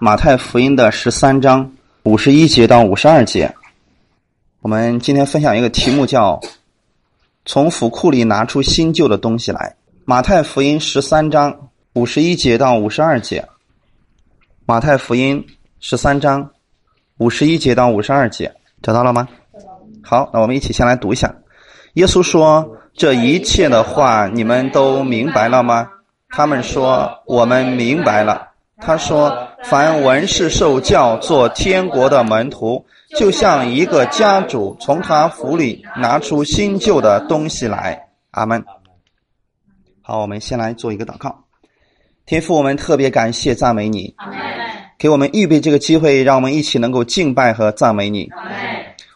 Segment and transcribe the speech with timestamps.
[0.00, 1.72] 马太福音的十三章
[2.04, 3.52] 五十一节到五十二节。
[4.60, 6.40] 我们今天分享一个题目，叫
[7.44, 9.74] “从府库里拿出新旧的东西来”。
[10.06, 13.44] 马太福音十三章五十一节到五十二节。
[14.66, 15.44] 马太福音
[15.80, 16.48] 十三章
[17.16, 19.26] 五十一节到五十二节，找到了吗？
[20.00, 21.34] 好，那我们一起先来读一下。
[21.94, 25.88] 耶稣说：“这一切的话，你们都明白了吗？”
[26.30, 28.46] 他们说：“我们明白了。”
[28.80, 32.84] 他说：“凡文士受教做天国的门徒，
[33.18, 38.00] 就像一个家主从他府里拿出新旧的东西来。”
[38.30, 38.64] 阿门。
[40.00, 41.44] 好，我们先来做一个祷告。
[42.24, 44.14] 天父，我们特别感谢赞美你，
[44.96, 48.28] 给我们预备这个机会，让我们一起能够敬拜和赞美你。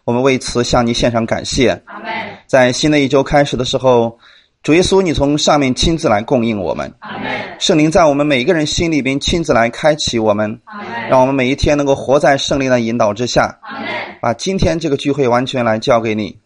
[0.04, 1.80] 我们为此向你献上感谢。
[2.46, 4.18] 在新的一周开始的时候。
[4.62, 6.92] 主耶稣，你从上面亲自来供应我们，
[7.58, 10.56] 圣灵在我们每一个人心里边亲自来开启我们，
[11.10, 13.58] 让我们每一天能够活在圣灵的引导之下，
[14.20, 16.38] 把今天这个聚会完全来交给你，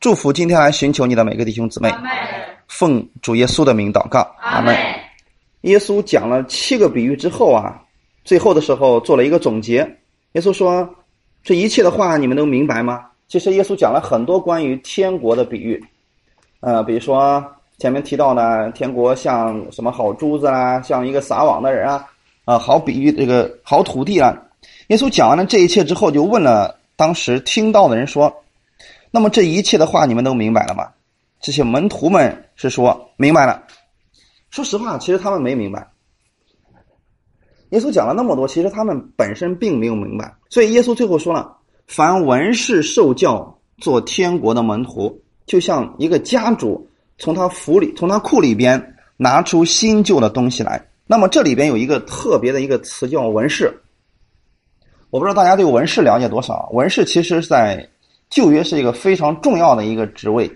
[0.00, 1.94] 祝福今天来寻求你的每个弟兄姊妹，
[2.66, 4.76] 奉主耶稣的名祷告，阿门。
[5.60, 7.80] 耶稣讲了七个比喻之后啊，
[8.24, 9.88] 最后的时候做了一个总结。
[10.32, 10.88] 耶稣说
[11.44, 15.80] ：“这一切的话你们都明白吗？”其实耶稣讲了很多关于天国的比喻。
[16.60, 17.44] 呃，比如说
[17.78, 22.06] 前面提到的，天国像什么好珠子啦，像一个撒网的人啊，
[22.44, 24.34] 啊，好比喻这个好土地啊。
[24.88, 28.34] 耶稣讲完了这一切之后，就问了当时听到的人说
[29.12, 30.88] ：“那么这一切的话，你们都明白了吗？”
[31.40, 33.62] 这些门徒们是说明白了。
[34.50, 35.86] 说实话，其实他们没明白。
[37.70, 40.34] 耶稣讲了那么多，其实他们本身并没有明白。
[40.48, 41.54] 所以耶稣最后说了
[41.86, 50.84] ：“凡文士受教做天国的门徒。”就像一个家主从他府里、从他库里边拿出新旧的东西来。
[51.06, 53.80] 那么这里边有一个特别的一个词叫文士。
[55.10, 56.68] 我不知道大家对文士了解多少？
[56.72, 57.88] 文士其实，在
[58.28, 60.50] 旧约是一个非常重要的一个职位。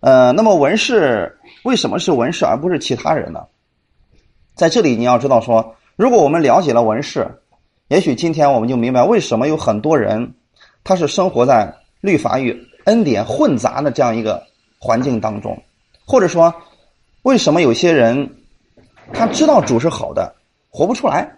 [0.00, 3.44] 呃，那么文士为什么是文士而不是其他人呢？
[4.54, 7.28] 在这里你要知道说，如果我们了解了文士，
[7.88, 10.34] 也许今天我们就明白为什么有很多人
[10.82, 12.66] 他是生活在律法与。
[12.88, 14.42] 恩典混杂的这样一个
[14.78, 15.62] 环境当中，
[16.06, 16.52] 或者说，
[17.22, 18.28] 为什么有些人
[19.12, 20.34] 他知道主是好的，
[20.70, 21.30] 活不出来？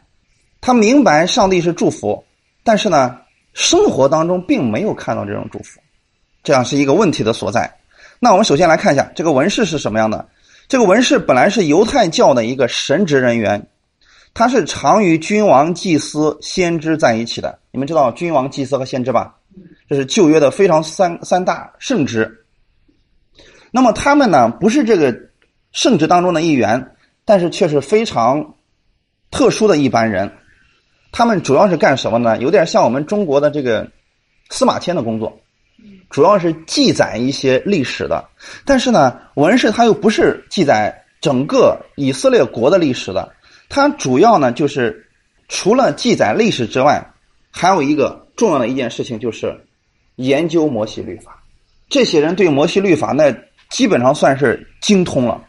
[0.60, 2.22] 他明白上帝是祝福，
[2.62, 3.18] 但是呢，
[3.52, 5.80] 生活当中并没有看到这种祝福，
[6.44, 7.68] 这样是一个问题的所在。
[8.20, 10.28] 那我们首先来看一下这个文士是什么样的。
[10.68, 13.66] 这个文士本来是犹太教的一个神职人员，
[14.34, 17.58] 他是常与君王、祭司、先知在一起的。
[17.72, 19.34] 你们知道君王、祭司和先知吧？
[19.90, 22.46] 这是旧约的非常三三大圣职。
[23.72, 25.12] 那么他们呢，不是这个
[25.72, 28.54] 圣职当中的一员，但是却是非常
[29.32, 30.30] 特殊的一般人。
[31.10, 32.38] 他们主要是干什么呢？
[32.38, 33.90] 有点像我们中国的这个
[34.48, 35.40] 司马迁的工作，
[36.08, 38.28] 主要是记载一些历史的。
[38.64, 43.34] 但是呢，文士他又不是记载整个以色列国的历史的，
[43.68, 45.08] 他主要呢就是
[45.48, 47.12] 除了记载历史之外，
[47.50, 49.66] 还有一个重要的一件事情就是。
[50.20, 51.42] 研究摩西律法，
[51.88, 53.34] 这些人对摩西律法那
[53.70, 55.44] 基本上算是精通了。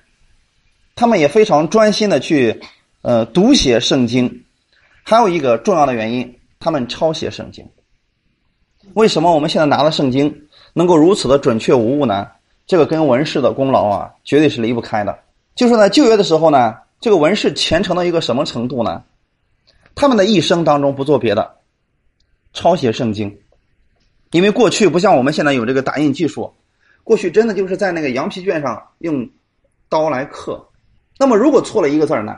[0.96, 2.62] 他们也非常专心的去
[3.02, 4.46] 呃读写圣经。
[5.04, 7.68] 还有一个重要的原因，他们抄写圣经。
[8.94, 12.28] 为什么我们现在拿的圣经能够如此的准确无误呢？
[12.68, 15.18] 这个跟文士的功劳啊，绝对是离不开的。
[15.56, 19.04] 就是在旧约的时候呢，这个文士虔诚到一个什么程度呢？
[19.96, 21.58] 他们的一生当中不做别的，
[22.54, 23.36] 抄写圣经。
[24.32, 26.54] 因为过去不像我们现在有这个打印技术，
[27.04, 29.30] 过去真的就是在那个羊皮卷上用
[29.90, 30.66] 刀来刻。
[31.20, 32.38] 那么如果错了一个字儿呢，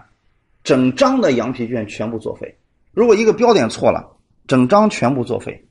[0.63, 2.47] 整张的羊皮卷全部作废；
[2.93, 4.05] 如果一个标点错了，
[4.47, 5.65] 整张全部作废。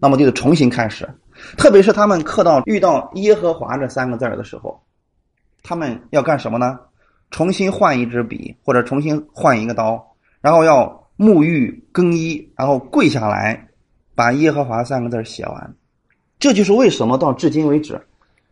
[0.00, 1.08] 那么就得重新开始。
[1.56, 4.82] 特别是他们刻到遇到耶和华这三个字儿的时候，
[5.62, 6.78] 他们要干什么呢？
[7.30, 10.04] 重新换一支笔，或者重新换一个刀，
[10.40, 13.68] 然后要沐浴更衣，然后跪下来。
[14.14, 15.74] 把耶和华三个字写完，
[16.38, 18.00] 这就是为什么到至今为止，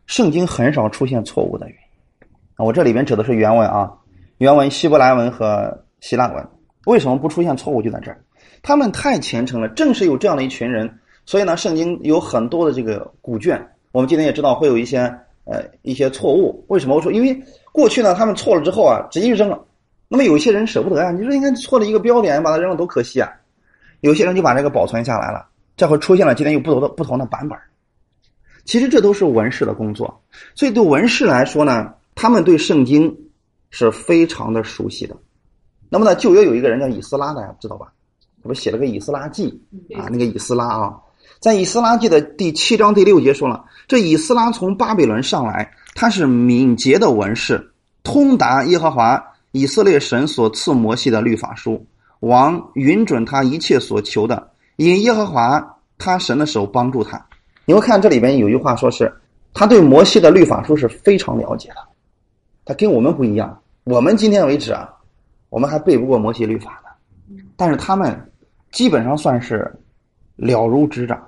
[0.07, 2.29] 圣经很少出现错误的原因。
[2.57, 3.93] 啊，我这里边指的是原文啊，
[4.39, 6.49] 原文希伯来文和希腊文，
[6.87, 8.21] 为什么不出现错误就在这儿？
[8.63, 13.61] 他们太虔诚了，正是有这样的一群人，所以呢，圣经有很多的这个古卷，
[13.93, 15.01] 我们今天也知道会有一些
[15.45, 16.65] 呃一些错误。
[16.69, 17.11] 为什么我说？
[17.11, 17.41] 因为
[17.73, 19.59] 过去呢，他们错了之后啊，直接就扔了。
[20.09, 23.31] 那么有些人舍不得啊，你说应该错了一个标点，把它扔了多可惜啊。
[24.01, 25.47] 有些人就把这个保存下来了。
[25.83, 27.59] 这会出现了，今天有不同的不同的版本。
[28.65, 30.23] 其实这都是文士的工作，
[30.55, 33.13] 所以对文士来说呢，他们对圣经
[33.71, 35.17] 是非常的熟悉的。
[35.89, 37.93] 那么呢，旧约有一个人叫以斯拉，大家知道吧？
[38.45, 39.61] 他不写了个《以斯拉记》
[40.01, 40.07] 啊？
[40.09, 40.97] 那个以斯拉啊，
[41.41, 47.73] 在《以斯拉记》的第七章第六节说了，这以斯拉从巴比伦上来，他是敏捷的文士，
[48.05, 49.21] 通达耶和华
[49.51, 51.85] 以色列神所赐摩西的律法书，
[52.21, 57.25] 王允准他一切所求的，因耶和华他神的手帮助他。
[57.65, 59.13] 你会看这里边有句话说是，
[59.55, 61.77] 他对摩西的律法书是非常了解的，
[62.65, 63.61] 他跟我们不一样。
[63.85, 64.89] 我们今天为止啊，
[65.49, 68.29] 我们还背不过摩西律法呢，但是他们。
[68.73, 69.71] 基本上算是
[70.35, 71.23] 了如指掌。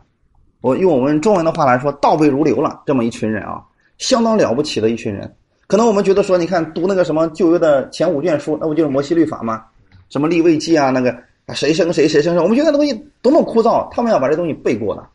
[0.62, 2.82] 我用我们中文的话来说，倒背如流了。
[2.86, 3.62] 这么一群人啊，
[3.98, 5.30] 相当了不起的一群人。
[5.66, 9.62] 可能我们觉得说，你看读那个什么旧约的前五卷书，那不就是摩西律法吗？
[10.08, 11.14] 什么立位记啊，那个
[11.46, 13.88] 啊谁生谁谁生谁，我们觉得那东西多么枯燥。
[13.90, 15.06] 他们要把这东西背过的，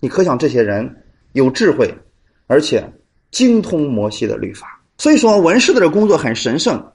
[0.00, 1.92] 你可想这些人有智慧，
[2.46, 2.84] 而且
[3.30, 4.80] 精通摩西的律法。
[4.98, 6.92] 所以说，文士的这工作很神圣。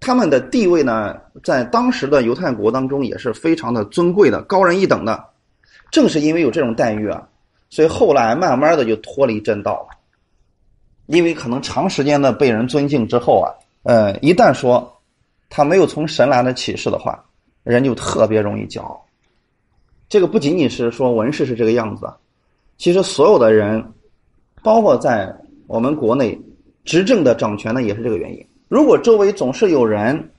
[0.00, 5.24] 他们的地位呢，在当时的犹太国当中也是非常的尊贵的、高人一等的。
[5.90, 7.26] 正是因为有这种待遇啊，
[7.68, 9.98] 所以后来慢慢的就脱离正道了。
[11.06, 13.50] 因为可能长时间的被人尊敬之后啊，
[13.82, 15.00] 呃，一旦说
[15.48, 17.24] 他没有从神来的启示的话，
[17.64, 19.04] 人就特别容易骄傲。
[20.08, 22.10] 这个不仅仅是说文士是这个样子，
[22.78, 23.92] 其实所有的人，
[24.62, 25.34] 包括在
[25.66, 26.40] 我们国内
[26.84, 28.46] 执政的掌权的也是这个原因。
[28.68, 30.30] 如果周围总是有人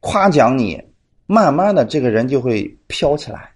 [0.00, 0.78] 夸奖你，
[1.26, 3.50] 慢慢的这个人就会飘起来，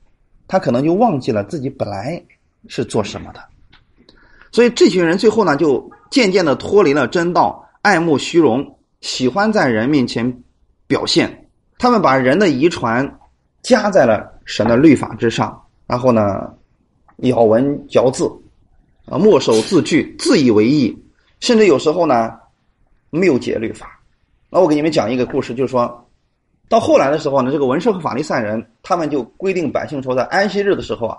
[0.49, 2.23] 他可能就忘记了自己本来
[2.67, 3.41] 是做什么的。
[4.51, 10.43] 所以这群人最后呢，就渐渐的脱离了真道，爱慕虚荣，喜欢在人面前
[10.87, 11.50] 表现。
[11.81, 13.19] 他们把人的遗传
[13.63, 16.53] 加在了神的律法之上，然后呢，
[17.21, 18.31] 咬文嚼字，
[19.07, 20.95] 啊，墨守字句，自以为意，
[21.41, 22.35] 甚至有时候呢，
[23.09, 23.99] 谬解律法。
[24.51, 26.07] 那我给你们讲一个故事，就是说，
[26.69, 31.17] 到后来的时候呢，这个文士和法利赛人，他们就规定百姓说，在安息日的时候啊，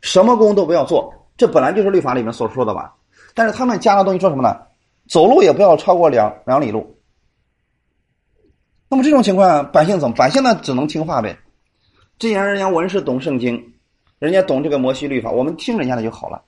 [0.00, 1.14] 什么工都不要做。
[1.36, 2.92] 这本来就是律法里面所说的吧？
[3.32, 4.56] 但是他们加了东西，说什么呢？
[5.08, 6.97] 走路也不要超过两两里路。
[8.88, 10.14] 那么这种情况，百姓怎么？
[10.14, 11.38] 百姓呢，只能听话呗。
[12.18, 13.62] 既然人家文士懂圣经，
[14.18, 16.42] 人家懂这个摩西律法，我们听人家的就好了。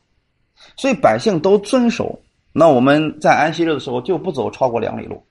[0.77, 2.19] 所以百姓都遵守。
[2.53, 5.23] 那我们在安息日的时候就不走超过两里路。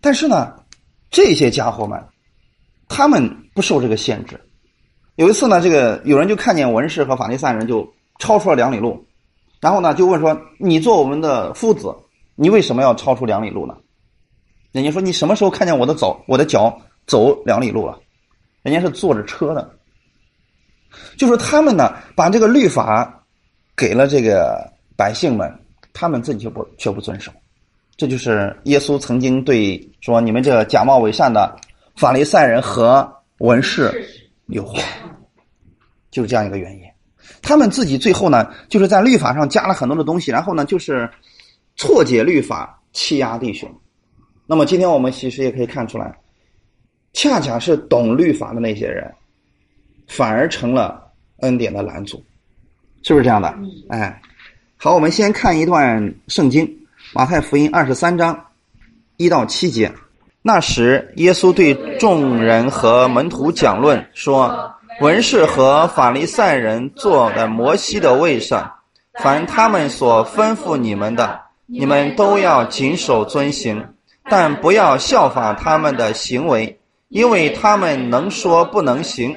[0.00, 0.54] 但是呢，
[1.10, 2.02] 这些家伙们，
[2.88, 4.40] 他们不受这个限制。
[5.16, 9.04] 有一次呢，这个有人就看见文士和法利赛人就超出了两里路，
[9.60, 11.94] 然后呢就问说：“你做我们的夫子，
[12.34, 13.76] 你为什么要超出两里路呢？”
[14.72, 17.98] 人家说：“你什么时候看见我的走我的脚走两里路了？”
[18.62, 19.70] 人家是坐着车的，
[21.16, 23.24] 就说他们呢把这个律法
[23.76, 25.50] 给了这个百姓们，
[25.92, 27.32] 他们自己却不却不遵守。
[27.96, 31.56] 这就是耶稣曾经对说：“你们这假冒伪善的
[31.96, 34.06] 法利赛人和文士
[34.46, 34.82] 有话，
[36.10, 36.82] 就是这样一个原因。
[37.42, 41.08] 他们自己最后呢，就是在律法上加了很多的东西，然后呢，就是
[41.76, 43.68] 错解律法，欺压弟兄。
[44.50, 46.18] 那么今天我们其实也可以看出来，
[47.12, 49.12] 恰恰是懂律法的那些人，
[50.06, 52.24] 反而成了恩典的拦阻，
[53.02, 53.54] 是不是这样的？
[53.90, 54.18] 哎，
[54.78, 56.66] 好，我们先看一段圣经。
[57.12, 58.46] 马太福音二十三章
[59.18, 59.92] 一到七节，
[60.40, 68.70] 那时耶稣对众人和门徒讲论说：“文士和法利赛人坐在摩西的位上，
[69.20, 73.82] 凡他们所吩咐你们的，你们都要谨守遵行，
[74.30, 79.36] 但不要效仿他们的行为，因为他们能说不能行。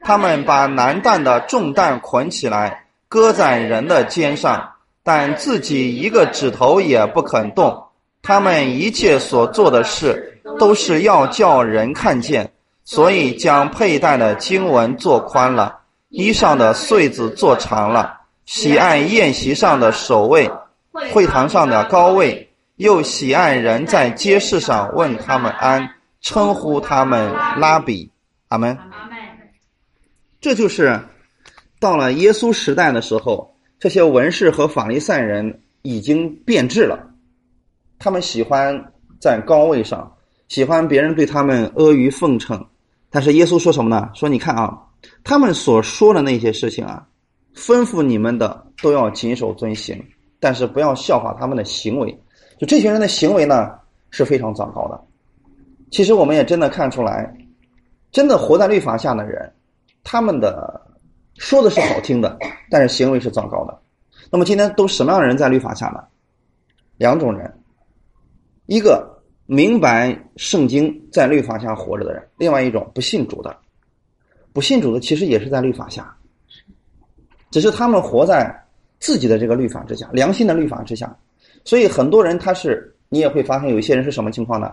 [0.00, 7.84] 他们把难担的重担捆起来，搁在人的肩上。”但自己一个指头也不肯动，
[8.22, 12.52] 他们一切所做的事都是要叫人看见，
[12.84, 15.78] 所以将佩戴的经文做宽了，
[16.10, 20.48] 衣上的穗子做长了，喜爱宴席上的首位，
[21.12, 22.49] 会堂上的高位，
[22.80, 25.86] 又喜爱人在街市上问他们安，
[26.22, 28.10] 称呼他们拉比。
[28.48, 28.74] 阿门。
[30.40, 30.98] 这就是
[31.78, 33.54] 到了耶稣时代的时候。
[33.78, 36.98] 这些文士和法利赛人已经变质了，
[37.98, 40.10] 他们喜欢在高位上，
[40.48, 42.66] 喜欢别人对他们阿谀奉承。
[43.10, 44.08] 但是耶稣说什么呢？
[44.14, 44.78] 说你看啊，
[45.22, 47.06] 他们所说的那些事情啊，
[47.54, 50.02] 吩咐你们的都要谨守遵行，
[50.38, 52.18] 但是不要效法他们的行为。
[52.60, 53.72] 就这群人的行为呢
[54.10, 55.00] 是非常糟糕的。
[55.90, 57.34] 其实我们也真的看出来，
[58.12, 59.52] 真的活在律法下的人，
[60.04, 60.86] 他们的。
[61.36, 62.36] 说的是好听的，
[62.68, 63.80] 但是行为是糟糕的。
[64.30, 66.04] 那么今天都什么样的人在律法下呢？
[66.98, 67.50] 两种人，
[68.66, 73.56] 一个明白圣经在律法下活着的人，另外一种不信主的，
[74.52, 76.14] 不信主的其实也是在律法下，
[77.50, 78.54] 只是他们活在
[78.98, 81.16] 自己的这个律法之下，良心的律法之下。
[81.64, 84.72] 所以很多人他是，你也会发现有一些人是什么情况呢？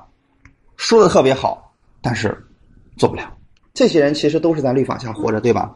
[0.76, 2.38] 说的特别好，但是
[2.98, 3.34] 做不了。
[3.74, 5.76] 这些人其实都是在律法下活着，对吧？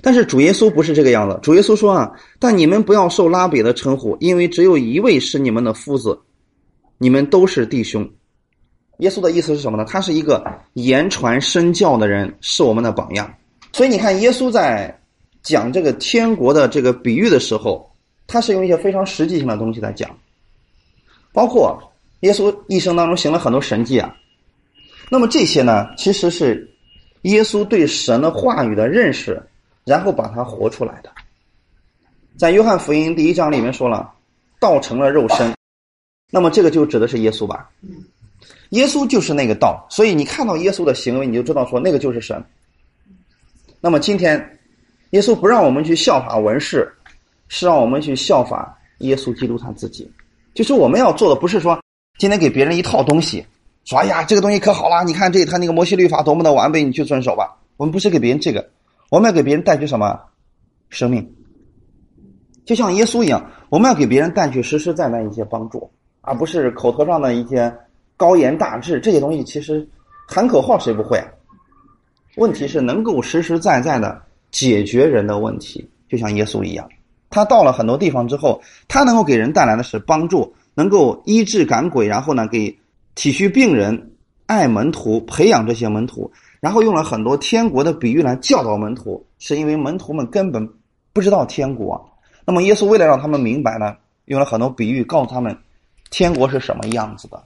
[0.00, 1.38] 但是主耶稣不是这个样子。
[1.42, 6.16] 主耶稣说啊，但你们不要受拉比的称呼，因为只有一位是你们的夫子，
[6.98, 8.08] 你们都是弟兄。
[8.98, 9.84] 耶稣的意思是什么呢？
[9.84, 13.32] 他是一个言传身教的人，是我们的榜样。
[13.72, 14.96] 所以你看，耶稣在
[15.42, 17.87] 讲这个天国的这个比喻的时候，
[18.28, 20.08] 他是用一些非常实际性的东西在讲，
[21.32, 21.76] 包括
[22.20, 24.14] 耶稣一生当中行了很多神迹啊。
[25.10, 26.72] 那么这些呢，其实是
[27.22, 29.42] 耶稣对神的话语的认识。
[29.84, 31.10] 然后把它活出来的，
[32.36, 34.12] 在约翰福音第一章里面说了，
[34.60, 35.54] 道成了肉身，
[36.30, 37.70] 那么这个就指的是耶稣吧？
[38.72, 42.44] 耶稣就是那个道，所以你看到耶稣的行为，你就知道说那个就是神。
[43.80, 44.58] 那么今天，
[45.12, 46.94] 耶稣不让我们去效法文士，
[47.48, 50.10] 是让我们去效法耶稣基督他自己。
[50.54, 51.78] 就是我们要做的，不是说
[52.18, 53.44] 今天给别人一套东西，
[53.84, 57.56] 说哎呀这个东西可好了，你看这他那个摩西律法多么的完备，你去遵守吧。
[57.76, 58.68] 我们不是给别人这个。
[59.10, 60.20] 我们要给别人带去什么
[60.90, 61.34] 生命？
[62.66, 65.90] 就像耶稣一样，我们要给别人带去实实在在一些帮助，
[66.20, 67.74] 而不是口头上的一些
[68.16, 69.00] 高言大志。
[69.00, 69.88] 这些东西其实
[70.26, 71.18] 喊口号谁不会？
[72.36, 76.86] 问题是能够实实在在的解决人的问题，就像耶稣一样，
[77.30, 82.78] 他到了很多地方之后，他能够给人带来的是帮助，能够医治赶鬼，然后呢，给
[83.14, 84.12] 体恤病人、
[84.46, 86.30] 爱门徒、培养这些门徒。
[86.60, 90.68] 然后用了很多天国的比喻来教导门徒，是因为门徒们根本
[91.12, 92.04] 不知道天国。
[92.44, 93.94] 那么耶稣为了让他们明白呢，
[94.24, 95.56] 用了很多比喻告诉他们
[96.10, 97.40] 天国是什么样子的。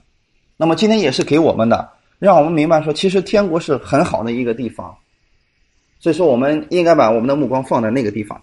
[0.57, 1.87] 那么今天也是给我们的，
[2.17, 4.95] 让我们明白说，其实天国是很好的一个地方。
[5.99, 8.41] 所以说，我们应该把我们的目光放在那个地方。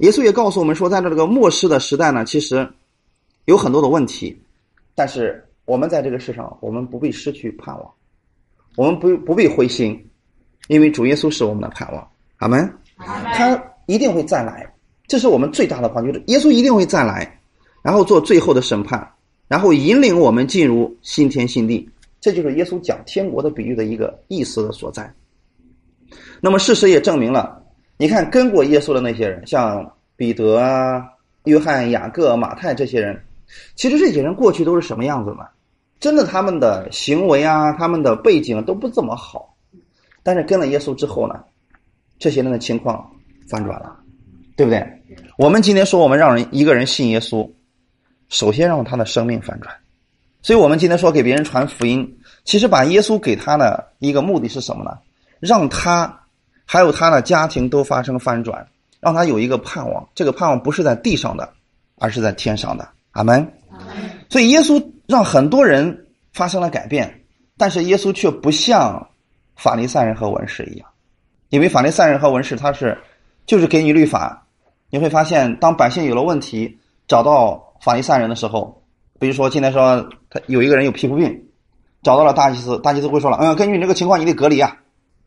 [0.00, 2.68] 耶稣也告诉我们说，在这个末世的时代呢，其实
[3.44, 4.38] 有很多的问题，
[4.94, 7.90] 但是我们在这个世上，我们不必失去盼望。
[8.76, 10.08] 我们不不必灰心，
[10.68, 12.08] 因为主耶稣是我们的盼望。
[12.38, 12.72] 阿门。
[12.96, 14.72] 他一定会再来，
[15.06, 17.40] 这是我们最大的盼望，就是耶稣一定会再来，
[17.82, 19.06] 然后做最后的审判，
[19.48, 21.88] 然后引领我们进入新天新地。
[22.20, 25.12] 这就是耶稣讲天国的比喻的一个意思的所在。
[26.40, 27.59] 那么事实也证明了，
[28.00, 31.06] 你看跟过耶稣的那些人，像彼得啊、
[31.44, 33.22] 约翰、雅各、马太这些人，
[33.74, 35.44] 其实这些人过去都是什么样子呢？
[36.00, 39.54] 真的，他们的行为啊，他们的背景都不怎么好，
[40.22, 41.44] 但是跟了耶稣之后呢，
[42.18, 43.06] 这些人的情况
[43.46, 43.94] 反转了，
[44.56, 44.82] 对不对？
[45.36, 47.46] 我们今天说，我们让人一个人信耶稣，
[48.30, 49.76] 首先让他的生命反转。
[50.40, 54.92] 所以我们今天说给别人传福音，其实把耶稣给他的一个目的是什么呢？
[55.38, 56.18] 让他
[56.70, 58.64] 还有他的家庭都发生翻转，
[59.00, 60.08] 让他有一个盼望。
[60.14, 61.52] 这个盼望不是在地上的，
[61.98, 62.88] 而是在天上的。
[63.10, 63.44] 阿门。
[64.28, 64.80] 所以耶稣。
[65.10, 67.22] 让很多人发生了改变，
[67.58, 69.04] 但是耶稣却不像
[69.56, 70.88] 法利赛人和文士一样，
[71.48, 72.96] 因为法利赛人和文士他是
[73.44, 74.46] 就是给你律法，
[74.88, 78.80] 你会发现当百姓有了问题找到法利赛人的时候，
[79.18, 81.44] 比如说今天说他有一个人有皮肤病，
[82.04, 84.76] 找到了大祭司，大祭司会说了，嗯，根据你这个情况你得隔离啊，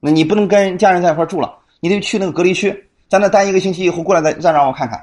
[0.03, 2.69] 那你不能跟家人在一块住了，你得去那个隔离区，
[3.07, 5.01] 在那待一个星期以后过来再再让我看看。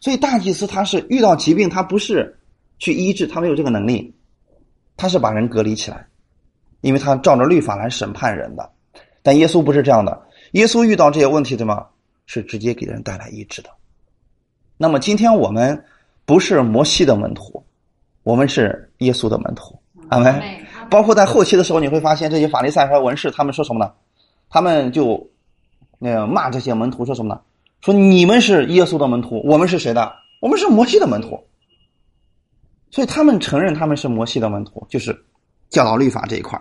[0.00, 2.36] 所以大祭司他是遇到疾病，他不是。
[2.82, 4.14] 去医治，他没有这个能力，
[4.96, 6.06] 他是把人隔离起来，
[6.80, 8.70] 因为他照着律法来审判人的。
[9.22, 10.18] 但耶稣不是这样的，
[10.52, 11.84] 耶稣遇到这些问题，对吗
[12.24, 13.68] 是直接给人带来医治的？
[14.78, 15.84] 那么今天我们
[16.24, 17.62] 不是摩西的门徒，
[18.22, 19.78] 我们是耶稣的门徒，
[20.08, 20.42] 阿门。
[20.88, 23.92] 包括在后期的时候，你会发现这些法利赛和文士，他们说什么呢？
[24.50, 25.30] 他们就
[25.98, 27.40] 那个骂这些门徒，说什么呢？
[27.80, 30.12] 说你们是耶稣的门徒，我们是谁的？
[30.40, 31.42] 我们是摩西的门徒。
[32.90, 35.16] 所以他们承认他们是摩西的门徒，就是
[35.68, 36.60] 教导律法这一块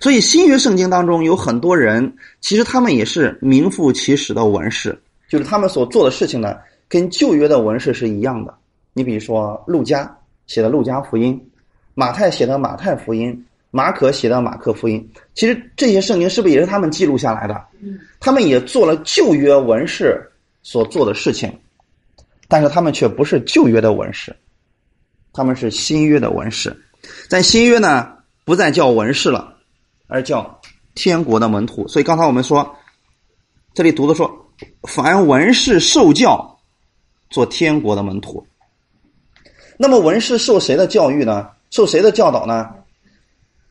[0.00, 4.98] 所以新约圣经当中有很多人，其实他们也是名副其实的文士，
[5.28, 6.56] 就是他们所做的事情呢，
[6.88, 8.54] 跟旧约的文士是一样的。
[8.92, 11.34] 你比如说，路加写的《路加福音》，
[11.94, 13.30] 马太写的《马太福音》，
[13.70, 17.64] 马可写的《马可福音》，其实这些圣经是不是也是他们记录下来的？
[18.18, 20.20] 他们也做了旧约文士
[20.62, 21.56] 所做的事情，
[22.48, 24.34] 但是他们却不是旧约的文士。
[25.32, 26.76] 他们是新约的文士，
[27.28, 28.12] 在新约呢，
[28.44, 29.54] 不再叫文士了，
[30.08, 30.60] 而叫
[30.96, 31.86] 天国的门徒。
[31.86, 32.76] 所以刚才我们说，
[33.72, 34.28] 这里读的说，
[34.88, 36.58] 凡文士受教，
[37.30, 38.44] 做天国的门徒。
[39.78, 41.48] 那么文士受谁的教育呢？
[41.70, 42.68] 受谁的教导呢？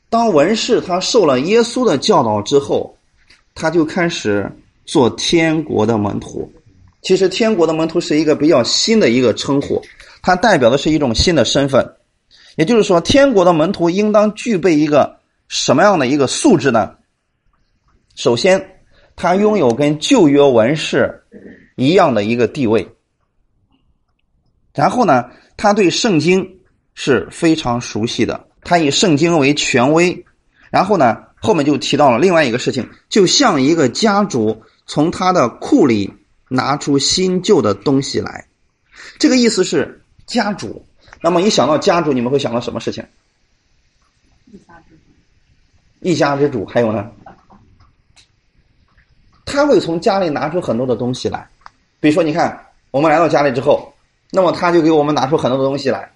[0.09, 2.97] 当文士他受了耶稣的教导之后，
[3.53, 4.51] 他就开始
[4.85, 6.51] 做天国的门徒。
[7.01, 9.81] 其实，天国的门徒是一个比较新的一个称呼，
[10.21, 11.95] 它代表的是一种新的身份。
[12.57, 16.95] 也就是说，天国的门徒应当具备一个什么样的一个素质呢？
[18.15, 18.81] 首先，
[19.15, 21.23] 他拥有跟旧约文士
[21.77, 22.85] 一样的一个地位。
[24.73, 26.59] 然后呢，他对圣经
[26.95, 30.23] 是非常熟悉的，他以圣经为权威。
[30.69, 36.13] 然后呢，后面就提到了另外一个事情，就像一个家主从他的库里
[36.47, 38.45] 拿出新旧的东西来，
[39.17, 40.85] 这个意思是家主。
[41.19, 43.03] 那么一想到家主，你们会想到什么事情？
[44.51, 45.01] 一家之主。
[46.01, 47.09] 一家之主，还有呢？
[49.45, 51.49] 他会从家里拿出很多的东西来，
[51.99, 53.91] 比如说，你看，我们来到家里之后，
[54.29, 56.11] 那么他就给我们拿出很多的东西来。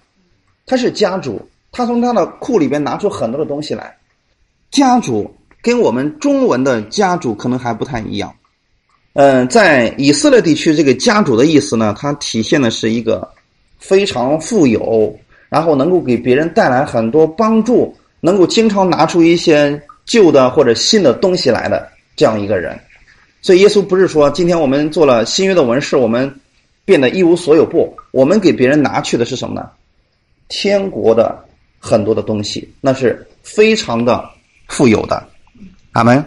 [0.64, 3.94] 他是家主，他从他的库里边拿出很多的东西来。
[4.70, 8.34] 家主跟我们中文的家主可能还不太一样。
[9.12, 13.28] 嗯，在以色列地区，这个家主的意思呢，它体现的是一个。
[13.76, 15.14] 非常富有，
[15.50, 22.80] 然后能够给别人带来很多帮助，能够经常拿出一些旧的或者新的东西来的这样一个人。
[23.42, 26.34] 所以耶稣不是说今天我们做了新约的文士，我们
[26.86, 27.66] 变得一无所有。
[27.66, 29.68] 不，我们给别人拿去的是什么呢？
[30.48, 31.44] 天国的
[31.86, 34.24] 很多的东西，那是非常的
[34.68, 35.22] 富有的。
[35.92, 36.24] 阿门。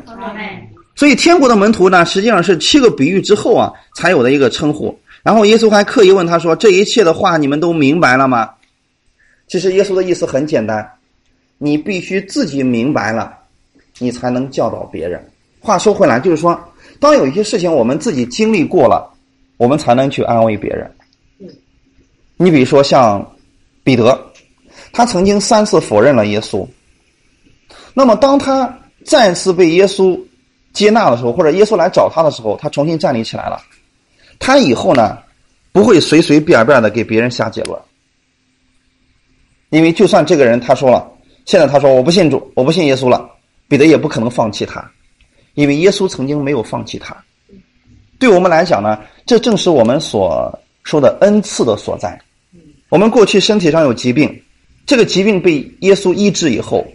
[0.95, 4.97] 所以天国的门徒呢，实际上是七个比喻之后啊才有的一个称呼。
[5.23, 8.51] 然后耶稣还刻意问他说：“这一切的话你们都明白了吗？”
[9.47, 10.87] 其实耶稣的意思很简单，
[11.57, 13.35] 你必须自己明白了，
[13.97, 15.19] 你才能教导别人。
[15.59, 16.57] 话说回来，就是说，
[16.99, 19.11] 当有一些事情我们自己经历过了，
[19.57, 20.89] 我们才能去安慰别人。
[22.37, 23.35] 你比如说像
[23.83, 24.26] 彼得，
[24.97, 26.67] 他曾经三次否认了耶稣。
[27.93, 28.75] 那么当他
[29.05, 30.19] 再次被耶稣
[30.73, 33.61] 接纳的时候，或者耶稣来找他的时候，他重新站立起来了。
[34.39, 35.19] 他以后呢，
[35.71, 37.79] 不会随随便便的给别人下结论，
[39.69, 41.07] 因为就算这个人他说了，
[41.45, 43.29] 现在他说我不信主，我不信耶稣了，
[43.67, 44.83] 彼得也不可能放弃他，
[45.53, 47.15] 因为耶稣曾经没有放弃他。
[48.17, 52.19] 对我们来讲呢，这正是我们所说的恩赐的所在。
[52.89, 54.41] 我们过去身体上有疾病，
[54.87, 56.87] 这个疾病被耶稣医治以后，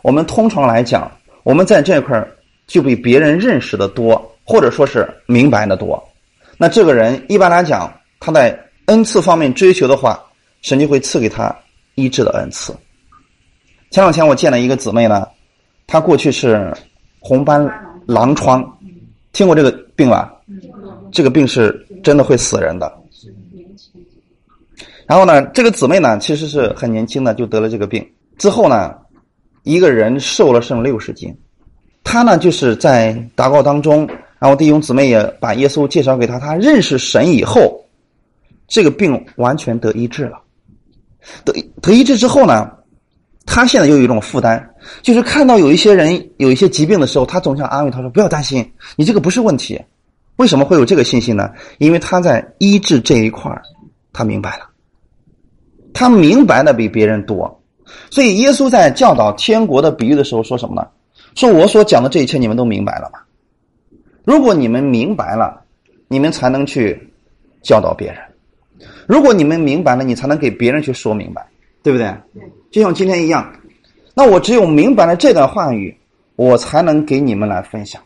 [0.00, 1.10] 我们通常来讲，
[1.42, 2.24] 我们在这块
[2.68, 6.00] 就比别人认识的多，或者说是明白的多。
[6.56, 10.22] 那这个人一般来讲，他在恩赐方面追求的话，
[10.60, 11.54] 神就会赐给他
[11.96, 12.72] 医治的恩赐。
[13.90, 15.26] 前两天我见了一个姊妹呢，
[15.88, 16.72] 她过去是
[17.18, 17.68] 红斑
[18.06, 18.64] 狼疮，
[19.32, 20.32] 听过这个病吧？
[21.10, 23.01] 这个病是真的会死人的。
[25.12, 28.02] 然后呢，这个姊妹呢，其实是很年轻的就得了这个病，
[28.38, 28.94] 之后呢，
[29.62, 31.36] 一个人瘦了剩六十斤。
[32.02, 34.08] 她呢，就是在祷告当中。
[34.38, 37.84] 然后弟兄姊妹也把耶稣介绍给他，他认识神以后，
[38.66, 40.40] 这个病完全得医治了。
[41.44, 42.70] 得得医治之后呢，
[43.44, 44.66] 他现在又有一种负担，
[45.02, 49.78] 就是看到有一些人有一些疾病的时候，他总想安慰他说：“不要担心，你这个不是问题。”
[50.36, 51.50] 为什么会有这个信心呢？
[51.76, 53.52] 因为他在医治这一块
[54.10, 54.71] 他明白了，
[55.92, 57.60] 他明白的比别人多。
[58.10, 60.86] 所以耶稣在教导天国的比喻的时候说什么呢？
[61.34, 63.18] 说我所讲的这一切，你们都明白了吗？
[64.24, 65.62] 如果你们明白了，
[66.08, 67.10] 你们才能去
[67.62, 68.18] 教导别人；
[69.06, 71.46] 如果你们明白了，你才能给别人去说明白，
[71.82, 72.14] 对不对？
[72.70, 73.50] 就像今天一样，
[74.14, 75.96] 那我只有明白了这段话语，
[76.36, 78.00] 我才能给你们来分享。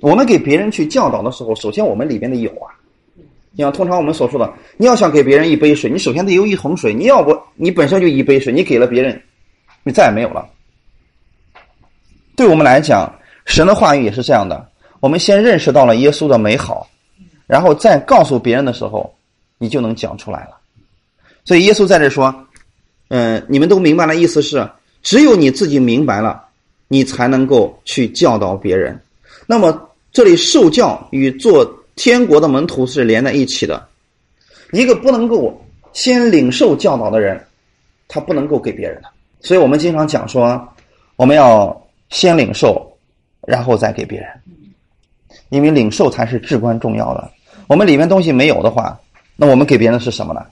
[0.00, 2.70] 我们给别人去教导的时候，首先我们里边的有啊，
[3.58, 9.20] 你像通常我们所说的，你要想给别人一杯水，你首先得有一桶水，你要不你本身就一杯水，你给了别人，
[9.82, 10.48] 你再也没有了。
[12.36, 13.12] 对我们来讲。
[13.44, 14.68] 神的话语也是这样的，
[15.00, 16.86] 我们先认识到了耶稣的美好，
[17.46, 19.10] 然后再告诉别人的时候，
[19.56, 20.58] 你就能讲出来了。
[21.46, 22.46] 所以耶稣在这说
[23.08, 24.70] ：“嗯，你们都明白了，意思是
[25.02, 26.44] 只有你自己明白了，
[26.88, 29.00] 你才能够去教导别人。
[29.46, 31.64] 那么这里受教与做
[31.98, 33.86] 天国的门徒是连在一起的。
[34.72, 35.60] 一个不能够
[35.92, 37.44] 先领受教导的人，
[38.06, 39.08] 他不能够给别人的。
[39.40, 40.66] 所以我们经常讲说，
[41.16, 41.76] 我们要
[42.08, 42.86] 先领受。”
[43.48, 44.28] 然后再给别人，
[45.48, 47.30] 因为领受才是至关重要的。
[47.66, 49.00] 我们里面东西没有的话，
[49.36, 50.44] 那我们给别人的是什么呢？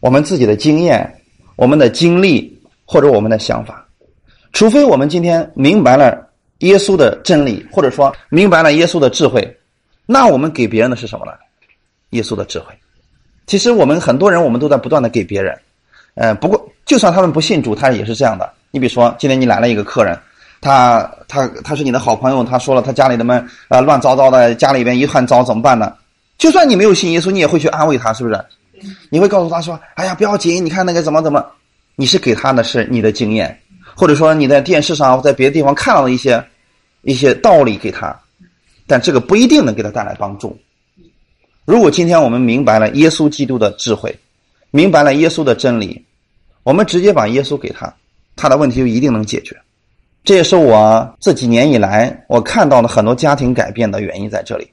[0.00, 1.10] 我们自己的经验、
[1.56, 3.82] 我们的经历或者我们的想法。
[4.52, 9.56] 除非我们今天明白了耶稣的真理，或者说明白了耶稣的智慧，
[10.12, 11.30] 那我们给别人的是什么呢？
[12.10, 12.74] 耶稣的智慧。
[13.46, 15.56] 其实我们很多人，我们都在不断的给别人。
[16.14, 18.52] 呃，不过就算他们不信主，他也是这样的。
[18.72, 20.18] 你比如说，今天你来了一个客人，
[20.60, 25.94] 他他他是你的好朋友，他说了他家里的们呃乱糟糟的，家里边一团糟怎么办呢？
[26.38, 28.44] 就算你没有信耶稣，你也会去安慰他，是不是？
[29.10, 31.46] 你会告诉他说：“哎呀，不要紧，你看那个怎么怎么。”
[31.94, 33.56] 你是给他的是你的经验，
[33.94, 36.42] 或者说你在电视上在别的地方看到的一些
[37.02, 38.18] 一些道理给他，
[38.90, 40.58] 但这个不一定能给他带来帮助。
[41.64, 44.14] 如果今天我们明白了耶稣基督的智慧，
[44.72, 46.04] 明白了耶稣的真理，
[46.64, 47.94] 我们直接把耶稣给他，
[48.34, 49.56] 他的问题就一定能解决。
[50.24, 54.68] 这也是我这几年以来我看到的很多家庭改变的原因在这里。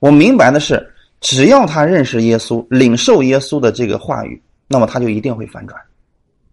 [0.00, 0.84] 我明白的是。
[1.22, 5.78] 只要他认识耶稣，领受耶稣的这个话语，那么他就一定会反转，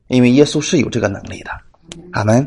[0.10, 1.52] 因为耶稣是有这个能力的。
[2.12, 2.46] 阿门。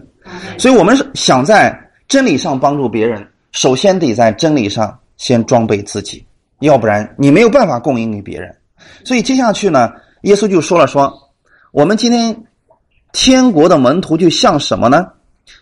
[0.58, 1.74] 所以，我们想在
[2.08, 6.24] 真理上帮助别人，首先得在真理上先装备自己，
[6.60, 8.54] 要不然你没有办法供应给别人。
[9.04, 11.12] 所以，接下去呢，耶稣就说了：“说
[11.72, 12.44] 我们今天
[13.12, 15.06] 天国的门徒就像什么呢？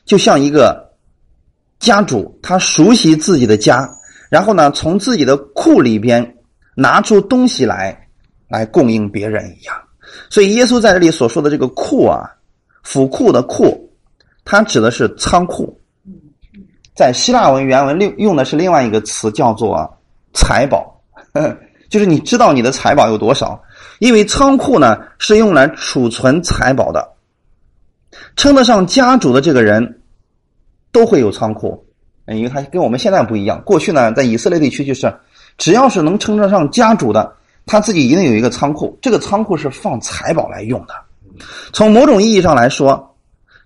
[0.05, 0.92] 就像一个
[1.79, 3.88] 家主，他熟悉自己的家，
[4.31, 6.35] 然后呢，从自己的库里边。”
[6.81, 8.07] 拿出东西来，
[8.46, 9.77] 来供应别人一样。
[10.31, 12.22] 所以耶稣在这里所说的这个库啊，
[12.85, 13.90] 府库的库，
[14.44, 15.77] 它指的是仓库。
[16.98, 19.88] 在希腊文原文另用的是另外一个词，叫做
[20.34, 21.00] 财宝，
[21.88, 23.62] 就是你知道你的财宝有多少。
[24.00, 27.08] 因为仓库呢是用来储存财宝的，
[28.34, 30.00] 称得上家主的这个人
[30.90, 31.87] 都会有仓库，
[32.26, 33.62] 因为他跟我们现在不一样。
[33.64, 35.14] 过去呢，在以色列地区就是。
[35.56, 37.32] 只要是能称得上家主的，
[37.64, 38.98] 他自己一定有一个仓库。
[39.00, 40.94] 这个仓库是放财宝来用的。
[41.72, 43.08] 从某种意义上来说，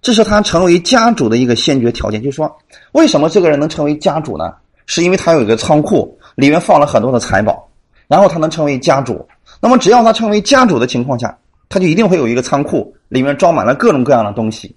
[0.02, 2.22] 这是他成为家主的一个先决条件。
[2.22, 2.54] 就是说，
[2.92, 4.52] 为什么这个人能成为家主呢？
[4.84, 7.66] 是因为他有一个仓库，里面放了很多的财宝，
[8.06, 9.26] 然后他能成为家主。
[9.60, 11.38] 那么，只要他成为家主的情况下，
[11.70, 14.76] 他就一定会有一个仓库，里面装满了各种各样的东西。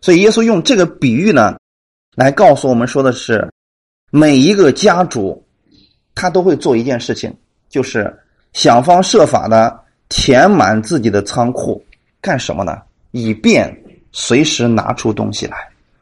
[0.00, 1.56] 所以，耶稣用这个比喻呢，
[2.14, 3.50] 来告诉我们说的是，
[4.12, 5.42] 每一个家主。
[6.16, 7.36] 他都会做一件事情，
[7.68, 8.16] 就是
[8.52, 9.76] 想方设法的
[10.08, 11.84] 填满自己的仓库，
[12.20, 12.78] 干什么呢？
[13.10, 13.76] 以便
[14.14, 15.56] 随时拿出东西来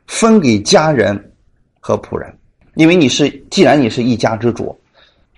[0.07, 1.33] 分给家人
[1.81, 2.33] 和仆人。
[2.75, 4.79] 因为你是，既然你是一家之主，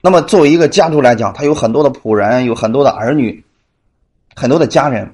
[0.01, 3.43] 那么作为一个家族来讲，他有很多的仆人，有很多的儿女，
[4.37, 5.09] 很多的家人，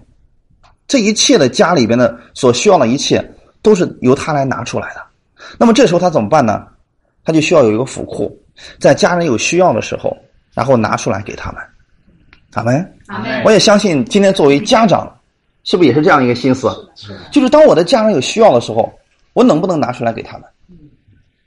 [0.88, 3.23] 这一切的家里边的所需要的一切，
[3.62, 5.03] 都是由他来拿出来的。
[5.59, 6.66] 那么这时候他怎么办呢？
[7.25, 8.35] 他就需要有一个府库。
[8.79, 10.16] 在家人有需要的时候，
[10.55, 11.62] 然后拿出来给他们，
[12.55, 12.94] 阿门。
[13.44, 15.11] 我也相信，今天作为家长，
[15.64, 16.68] 是不是也是这样一个心思？
[17.31, 18.92] 就是当我的家人有需要的时候，
[19.33, 20.46] 我能不能拿出来给他们？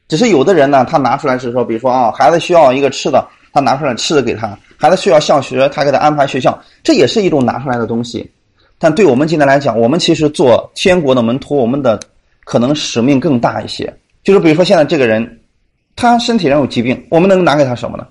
[0.08, 8.30] 只是有的人呢，他拿出来是说，比如说啊，孩子需要一个吃的，他拿出来吃的给他；孩子需要上学，他给他安排学校，这也是一种拿出来的东西。
[8.78, 12.00] 但对我们今天来讲，我们其实做天国的门徒，我们的
[12.44, 13.92] 可能使命更大一些。
[14.24, 15.40] 就是比如说，现在这个人。
[15.96, 18.08] 他身体上有疾病，我们能拿给他什么呢？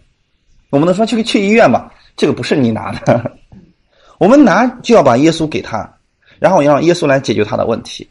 [0.71, 1.93] 我们能说去去医院吧？
[2.17, 3.33] 这个不是你拿的，
[4.23, 5.79] 我们拿就要把耶稣给他，
[6.39, 8.09] 然后让耶稣来解决他的问题。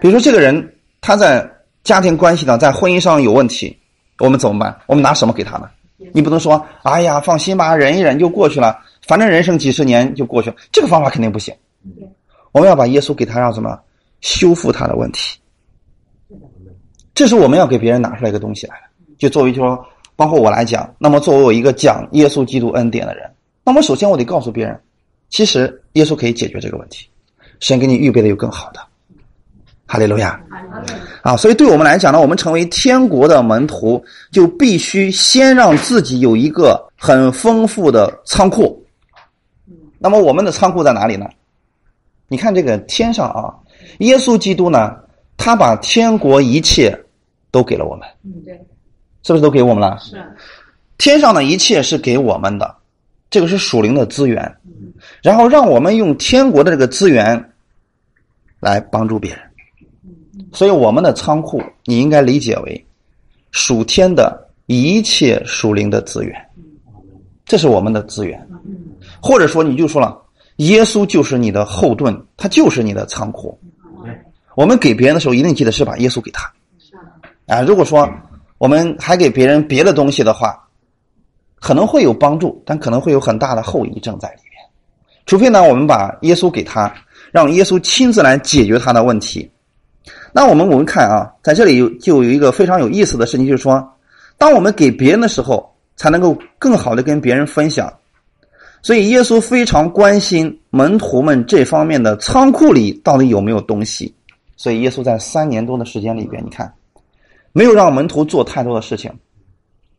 [0.00, 1.44] 比如说这个人他在
[1.82, 3.76] 家庭关系上、在婚姻上有问题，
[4.20, 4.78] 我们怎么办？
[4.86, 5.68] 我们拿什么给他呢？
[6.12, 10.54] 你不能说，哎呀，放心吧，忍一忍就过去了，反正人生几十年就过去了。
[10.70, 11.52] 这个方法肯定不行。
[12.52, 13.76] 我们要把耶稣给他，让什么
[14.20, 15.40] 修复他的问题？
[17.16, 18.76] 这是我们要给别人拿出来一个东西来。
[19.18, 23.28] 就作为说，包括我来讲，那么作为我一个讲耶稣基督恩典的人，
[23.64, 24.80] 那么首先我得告诉别人，
[25.30, 27.08] 其实耶稣可以解决这个问题，
[27.60, 28.80] 神给你预备的有更好的。
[29.86, 30.38] 哈利路亚！
[31.22, 38.84] 啊，所以对我们来讲呢，我们成为天国的门徒，就必须先让自己有一个很丰富的仓库。
[39.98, 41.26] 那么我们的仓库在哪里呢？
[42.28, 43.54] 你看这个天上啊，
[44.00, 44.94] 耶稣基督呢，
[45.38, 46.94] 他把天国一切
[47.50, 48.06] 都给了我们。
[48.24, 48.54] 嗯，对。
[49.22, 49.98] 是不是都给我们了？
[49.98, 50.22] 是，
[50.98, 52.76] 天上的一切是给我们的，
[53.30, 54.54] 这个是属灵的资源，
[55.22, 57.52] 然后让我们用天国的这个资源
[58.60, 59.40] 来帮助别人。
[60.52, 62.86] 所以我们的仓库，你应该理解为
[63.50, 66.34] 属天的一切属灵的资源，
[67.44, 68.48] 这是我们的资源。
[69.20, 70.16] 或者说，你就说了，
[70.56, 73.58] 耶稣就是你的后盾，他就是你的仓库。
[74.54, 76.52] 我们给别人的时候，一定记得是把耶稣给他。
[77.46, 78.08] 啊，如果说。
[78.58, 80.60] 我们还给别人别的东西的话，
[81.60, 84.40] 可能会有帮助，但可能会有很大的后遗症在里。
[85.28, 86.90] 除非呢，我们把耶稣给他，
[87.30, 89.48] 让耶稣亲自来解决他的问题。
[90.32, 93.86] 那我们我们看啊，在这里有就有一个非常有意思的事情，就是说，
[94.38, 97.92] 当我们给别人的时候，才能够更好的跟别人分享。
[98.80, 104.14] 所以耶稣非常关心门徒们这方面的仓库里到底有没有东西。
[104.56, 106.72] 所以耶稣在三年多的时间里边，你看，
[107.52, 109.12] 没有让门徒做太多的事情，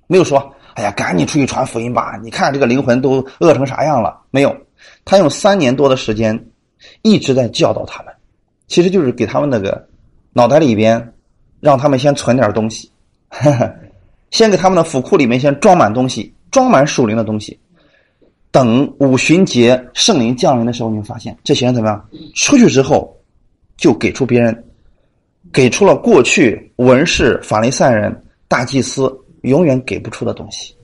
[0.07, 4.19] 没有说：“哎呀，赶紧出去传福音吧！”你看这个灵魂都饿成啥样了？
[4.31, 4.55] 没有，
[5.09, 6.39] 他用三年多的时间
[7.01, 8.13] 一直在教导他们，
[8.67, 9.83] 其实就是给他们那个
[10.33, 11.13] 脑袋里边，
[11.59, 12.91] 让他们先存点东西，
[14.29, 17.59] 先给他们的府库里面先装满东西，装满属灵的东西。
[18.51, 22.09] 等五旬节圣灵降临的时候，你会发现这些人怎么样？
[22.35, 23.11] 出去之后，
[23.77, 24.63] 就给出别人，
[25.51, 28.15] 给出了过去文士、法利赛人、
[28.47, 30.75] 大祭司永远给不出的东西。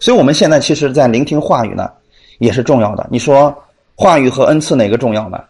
[0.00, 1.90] 所以，我们现在其实，在聆听话语呢，
[2.38, 3.06] 也是重要的。
[3.10, 3.56] 你说，
[3.94, 5.42] 话语和恩赐哪个重要呢？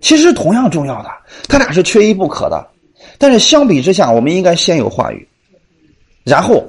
[0.00, 1.10] 其实同样重要的，
[1.48, 2.66] 他俩是缺一不可的。
[3.18, 5.28] 但是相比之下，我们应该先有话语，
[6.24, 6.64] 然后。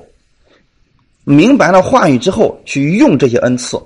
[1.30, 3.78] 明白了话语之后，去用这些恩赐，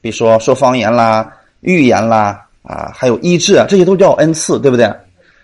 [0.00, 1.28] 比如说说方言啦、
[1.62, 4.88] 预言啦啊，还有医治啊，这些都叫恩赐，对不对？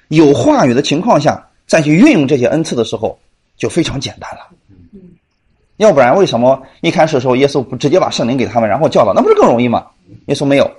[0.06, 3.18] 有话语的情况下，再去运用这些恩赐的时候，
[3.56, 4.46] 就非常简单了。
[5.82, 9.84] 要不然，为什么一开始的时候耶稣不直接把圣灵给他们，然后教导，那不是更容易吗？
[10.26, 10.70] 耶稣没有，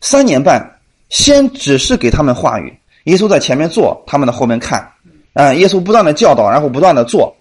[0.00, 0.78] 三年半，
[1.10, 4.90] 先只是给他们话语，耶稣在前面做，他们在后面看，
[5.32, 7.32] 啊，耶稣不断的教导，然后不断的做，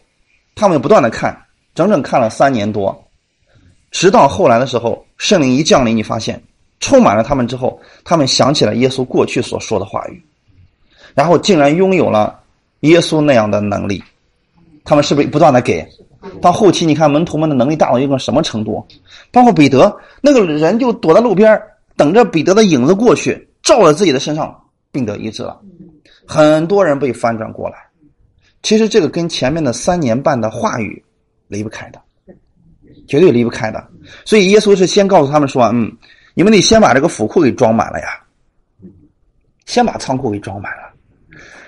[0.55, 1.35] 他们不断的看。
[1.73, 3.03] 整整看了三年多，
[3.91, 6.41] 直到后来的时候，圣灵一降临，你发现
[6.79, 10.23] 充满了他们之后，他们想起了耶稣过去所说的话语，
[11.15, 12.39] 然后竟然拥有了
[12.81, 14.03] 耶稣那样的能力。
[14.83, 15.85] 他们是不是不断的给？
[16.41, 18.85] 到后期，你看门徒们的能力大到一个什么程度？
[19.31, 21.61] 包括彼得那个人就躲在路边
[21.95, 24.55] 等着彼得的影子过去，照在自己的身上，
[24.91, 25.59] 病得医治了。
[26.27, 27.77] 很多人被翻转过来。
[28.63, 31.03] 其实这个跟前面的三年半的话语。
[31.49, 32.01] 离不开的，
[33.07, 33.81] 绝对离不开的。
[34.25, 35.89] 所以耶稣是先告诉他们说：“嗯，
[36.33, 38.21] 你们得先把这个府库给装满了呀，
[39.65, 40.93] 先把仓库给装满了。”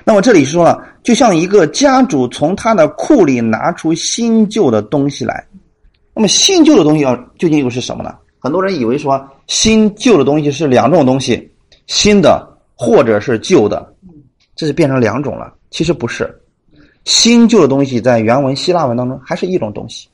[0.04, 5.46] 那么这里说了，就像一个家主从他的库里拿出新旧的东西来。
[6.14, 8.14] 那么新旧的东西要究竟又是什么呢？
[8.40, 11.50] 很多人以为说新旧的东西是两种东西，
[11.88, 13.94] 新的或者是旧的，
[14.56, 15.54] 这是变成两种了。
[15.72, 16.34] 其实不是。
[17.06, 20.08] 新旧的东西在原文希腊文当中还是一种东西。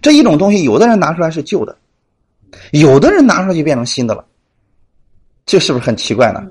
[0.00, 1.76] 这一种东西，有的人拿出来是旧的，
[2.72, 4.24] 有的人拿出来就变成新的了，
[5.44, 6.42] 这是不是很奇怪呢？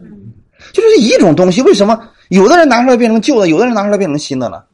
[0.72, 2.00] 就是一种东西，为什么
[2.34, 4.66] 有的人拿出来变成旧的，有的人拿出来变成新的了？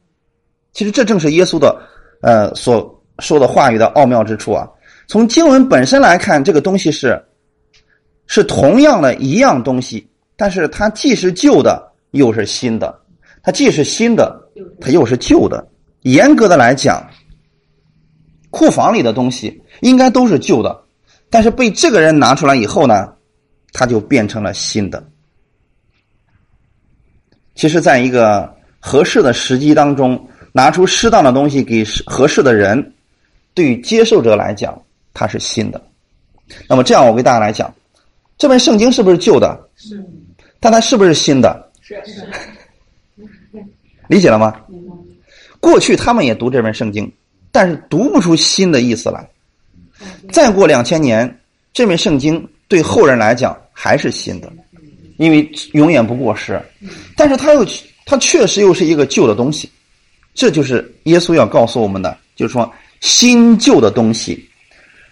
[0.71, 1.77] 其实这正是耶稣的
[2.21, 4.65] 呃所说的话语的奥妙之处啊。
[5.09, 7.21] 从经文本身来看，这个东西是
[8.27, 12.97] 是同样的一样东西，但是它既是旧的，又是新的。
[13.43, 14.41] 它既是新的，
[14.79, 15.67] 它又是旧的。
[16.03, 17.05] 严格的来讲，
[18.51, 20.81] 库房里的东西应该都是旧的，
[21.29, 23.11] 但是被这个人拿出来以后呢，
[23.73, 25.03] 它就变成了新的。
[27.59, 32.93] 其实，在一个合适的时机当中，拿出适当的东西给合适的人，
[33.53, 34.81] 对于接受者来讲，
[35.13, 35.81] 它是新的。
[36.69, 37.75] 那么，这样我给大家来讲，
[38.37, 39.59] 这本圣经是不是旧的？
[39.75, 40.01] 是。
[40.61, 41.69] 但它是不是新的？
[41.81, 42.25] 是是。
[44.07, 44.55] 理解了吗？
[45.59, 47.11] 过去他们也读这本圣经，
[47.51, 49.29] 但是读不出新的意思来。
[50.31, 51.39] 再过两千年，
[51.73, 54.49] 这本圣经对后人来讲还是新的，
[55.19, 56.59] 因为永远不过时。
[57.15, 57.63] 但是它又，
[58.05, 59.69] 它确实又是一个旧的东西。
[60.33, 64.49] 这就是耶稣要告诉我们的，就是说新旧的东西。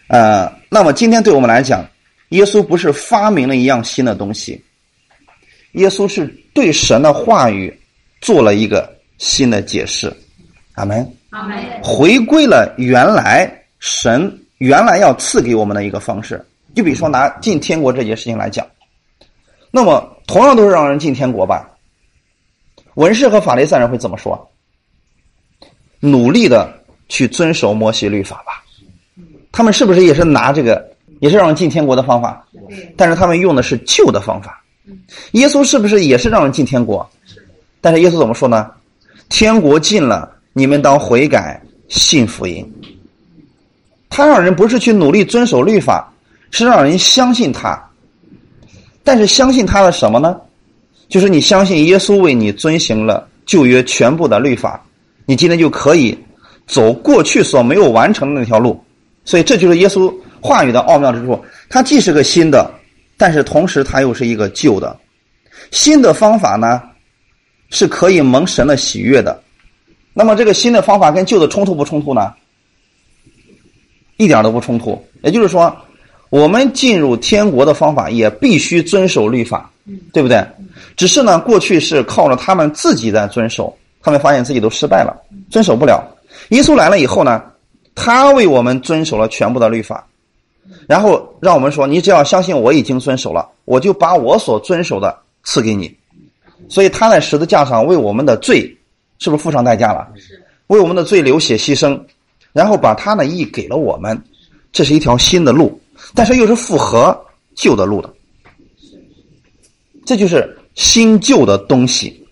[0.07, 1.85] 呃，那么今天对我们来讲，
[2.29, 4.63] 耶稣不是发明了一样新的东西，
[5.73, 7.71] 耶稣是对神的话语。
[8.19, 10.11] 做了一个新的解释，
[10.73, 11.07] 阿门。
[11.29, 11.55] 阿门。
[11.83, 16.43] 回归了原来神原来要赐给我们的一个方式。
[16.73, 18.65] 就比如说拿进天国这件事情来讲，
[19.77, 21.69] 那么同样都是让人进天国吧。
[22.95, 24.49] 文士和法利赛人会怎么说？
[25.99, 26.73] 努力的
[27.09, 28.63] 去遵守摩西律法吧。
[29.51, 30.83] 他们是不是也是拿这个，
[31.19, 32.43] 也是让人进天国的方法？
[32.95, 34.63] 但是他们用的是旧的方法。
[35.33, 37.07] 耶稣是不是也是让人进天国？
[37.79, 38.71] 但是耶稣怎么说呢？
[39.29, 42.67] 天国近了，你们当悔改，信福音。
[44.09, 46.11] 他让人不是去努力遵守律法，
[46.49, 47.86] 是让人相信他。
[49.07, 50.35] 但是相信他的什么呢？
[51.07, 54.83] 就是你相信耶稣为你遵行了旧约全部的律法，
[55.25, 56.17] 你今天就可以
[56.65, 58.83] 走过去所没有完成的那条路。
[59.23, 61.41] 所以这就是耶稣话语的奥妙之处。
[61.69, 62.69] 它既是个新的，
[63.15, 64.93] 但是同时它又是一个旧的。
[65.71, 66.81] 新的方法呢？
[67.69, 69.41] 是可以蒙神的喜悦的，
[70.13, 72.33] 那么这个新的方法跟旧的冲突不冲突呢？
[74.17, 75.01] 一点都不冲突。
[75.23, 75.73] 也就是说，
[76.29, 79.69] 我们进入天国的方法也必须遵守律法，
[80.13, 80.45] 对不对？
[80.95, 85.15] 只是呢，过去是靠着他们自己在遵守，他们发现自己都失败了，
[85.49, 86.03] 遵守不了。
[86.49, 87.41] 耶稣来了以后呢，
[87.95, 90.05] 他为我们遵守了全部的律法，
[90.87, 95.95] 然后让我们说：你只要相信我已经遵守了，我就把我所遵守的赐给你。
[96.67, 98.61] 所以他在十字架上为我们的罪，
[99.19, 100.07] 是不是付上代价了？
[100.67, 101.97] 为我们的罪流血牺牲，
[102.51, 104.21] 然后把他的义给了我们，
[104.73, 105.79] 这是一条新的路，
[106.13, 107.17] 但是又是符合
[107.55, 108.13] 旧的路的。
[110.05, 112.25] 这就是新旧的东西。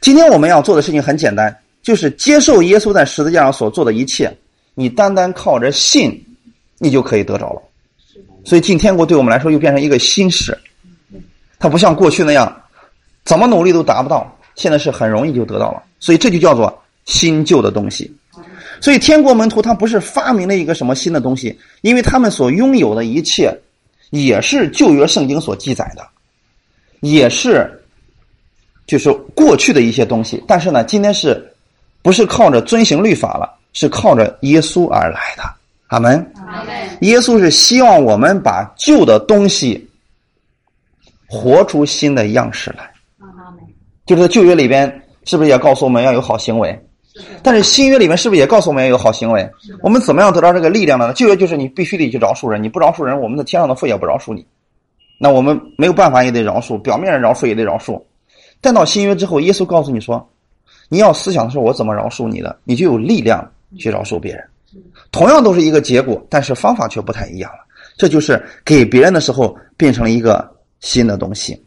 [0.00, 4.36] 今天我们要做的事情很简单，就是接受耶稣在十字架上所做的一切，
[4.74, 6.20] 你单单靠着信，
[6.78, 7.62] 你就可以得着了。
[8.44, 10.58] 所以进天国对我们来说又变成一个新事，
[11.60, 12.62] 它不像过去那样，
[13.24, 15.82] 怎么努力都达不到，现在是很容易就得到了。
[16.00, 18.12] 所以这就叫做新旧的东西。
[18.82, 23.56] 所以天国门徒他不是发明了一个什么新的东西，因为他们所拥有的一切，
[24.10, 26.04] 也是旧约圣经所记载的。
[27.00, 27.80] 也是，
[28.84, 31.48] 就是过去的一些东西，但是呢，今天是，
[32.02, 35.44] 不是靠着遵行律法了，是靠着耶稣而来的。
[35.86, 36.32] 阿门。
[37.02, 39.88] 耶稣是希望我们把旧的东西
[41.28, 42.90] 活出新的样式来。
[44.06, 46.76] 就是旧约里边是不是也告诉我们要有好行为？
[47.42, 49.48] 但是新约里面是不是也告诉我们要有好行为？
[49.82, 51.12] 我们怎么样得到这个力量呢？
[51.12, 54.46] 旧约就是你必须得去饶恕人，你不饶恕人，我们的天上的父也不饶恕你。
[55.18, 58.00] 那我们没有办法也得饶恕，表面上饶恕也得饶恕。
[58.60, 60.26] 但到新约之后，耶稣告诉你说，
[60.88, 64.44] 你要思想的时候，我怎么饶恕你的，你就有力量去饶恕别人。
[65.10, 67.58] 同样都是一个结果，但是方法却不太一样了。
[67.96, 71.62] 这就是给别人的时候变成了一个新的东西。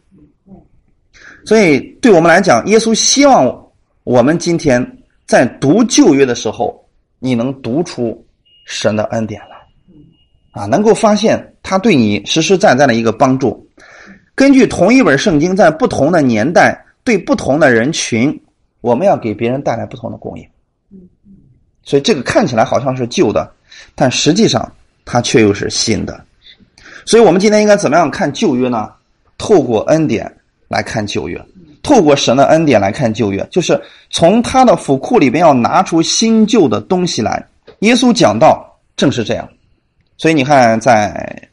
[1.44, 3.64] 所以对我们来讲，耶稣希望
[4.02, 4.95] 我们今天
[5.26, 6.86] 在读旧约的时候，
[7.18, 8.24] 你能读出
[8.64, 11.52] 神的恩典来，啊，能够发现。
[11.68, 13.68] 他对你实实在在的一个帮助。
[14.36, 18.40] 根据同一本圣经，在不同的年代，对不同的人群，
[18.82, 20.48] 我们要给别人带来不同的供应。
[21.82, 23.52] 所以这个看起来好像是旧的，
[23.96, 24.72] 但实际上
[25.04, 26.24] 它却又是新的。
[27.04, 28.92] 所以我们今天应该怎么样看旧约呢？
[29.38, 30.32] 透过恩典
[30.68, 31.44] 来看旧约，
[31.86, 37.46] 透过神的恩典来看旧约，就是从他的府库里边要拿出新旧的东西来。
[37.78, 39.48] 耶稣讲道正是这样。
[40.18, 41.48] 所以你看，在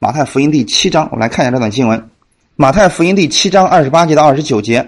[0.00, 2.10] 马太福音第七章，我们来看一下这段经文。
[2.56, 4.84] 马太福音第七章二十八节到二十九节。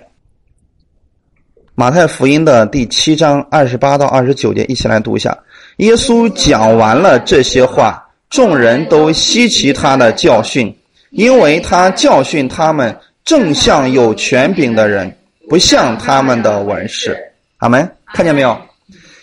[1.77, 5.39] 马太福音的第七章二十八到二十九节，一起来读一下。
[5.77, 10.77] 耶稣讲完了这些话，众人都稀奇他的教训，
[11.11, 15.15] 因为他教训他们正像有权柄的人，
[15.51, 17.15] 不像他们的文士。
[17.59, 17.87] 阿门。
[18.07, 18.59] 看见没有？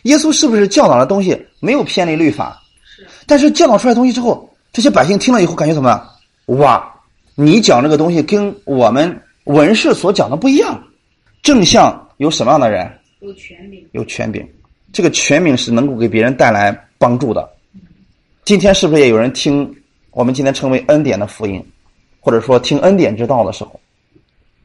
[0.04, 2.62] 耶稣是不是教导的东西没有偏离律法？
[3.26, 4.48] 但是教导出来东西之后。
[4.72, 6.58] 这些百姓听了以后感觉怎么样？
[6.60, 6.94] 哇，
[7.34, 10.80] 你讲这个东西跟我们文士所讲的不一样。
[11.42, 12.88] 正像有什么样的人？
[13.22, 13.88] 有权柄。
[13.94, 14.48] 有权柄，
[14.94, 17.50] 这个权柄是能够给别人带来帮助的。
[18.44, 19.76] 今天是不是也有人听
[20.12, 21.60] 我们今天称为恩典的福音，
[22.20, 23.80] 或者说听恩典之道的时候，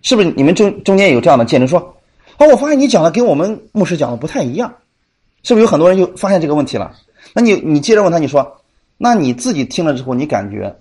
[0.02, 1.68] 是不是你们中中间有这样的见证？
[1.68, 1.78] 说，
[2.38, 4.74] 哦，我发现你讲的跟我们牧师讲的不太一样，
[5.42, 6.94] 是不是有很多人就发现这个问题了？
[7.32, 8.56] 那你你接着问他，你说。
[9.02, 10.76] 那你自己听了之后，你感觉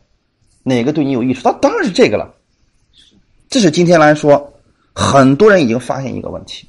[0.64, 1.42] 哪个对你有益处？
[1.44, 2.36] 他当然是这个了。
[3.50, 4.54] 这是今天来说，
[4.92, 6.68] 很多人已经发现一个问题，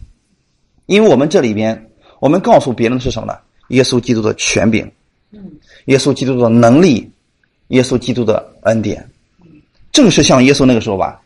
[0.86, 3.36] 因为我们这里边，我们告诉别人的是什么呢？
[3.70, 4.88] 耶稣基督的权柄，
[5.86, 7.10] 耶稣基督的能力，
[7.68, 9.04] 耶稣基督的恩典，
[9.90, 11.20] 正是像耶稣那个时候吧。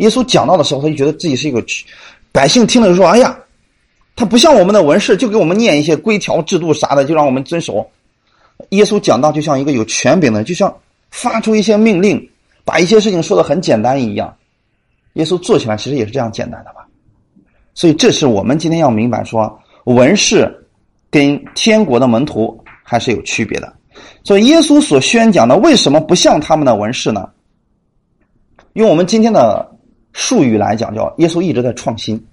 [0.00, 1.62] 耶稣讲到的时候，他就觉得自己是一个
[2.32, 3.38] 百姓听了就说：“哎呀，
[4.16, 7.86] 他不像我们的文士，就给我们念一些规条制度啥的，就让我们遵守。”
[8.70, 10.74] 耶稣讲道就像一个有权柄的，就像
[11.10, 12.30] 发出一些命令，
[12.64, 14.34] 把一些事情说的很简单一样。
[15.14, 16.86] 耶稣做起来其实也是这样简单的吧？
[17.74, 20.50] 所以这是我们今天要明白说，文士
[21.10, 23.70] 跟天国的门徒还是有区别的。
[24.24, 27.28] 所以耶稣所宣讲的为什么不像他们的文士呢？
[28.74, 29.69] 用我们今天的
[30.12, 32.24] 术语来讲，叫耶稣一直在创新，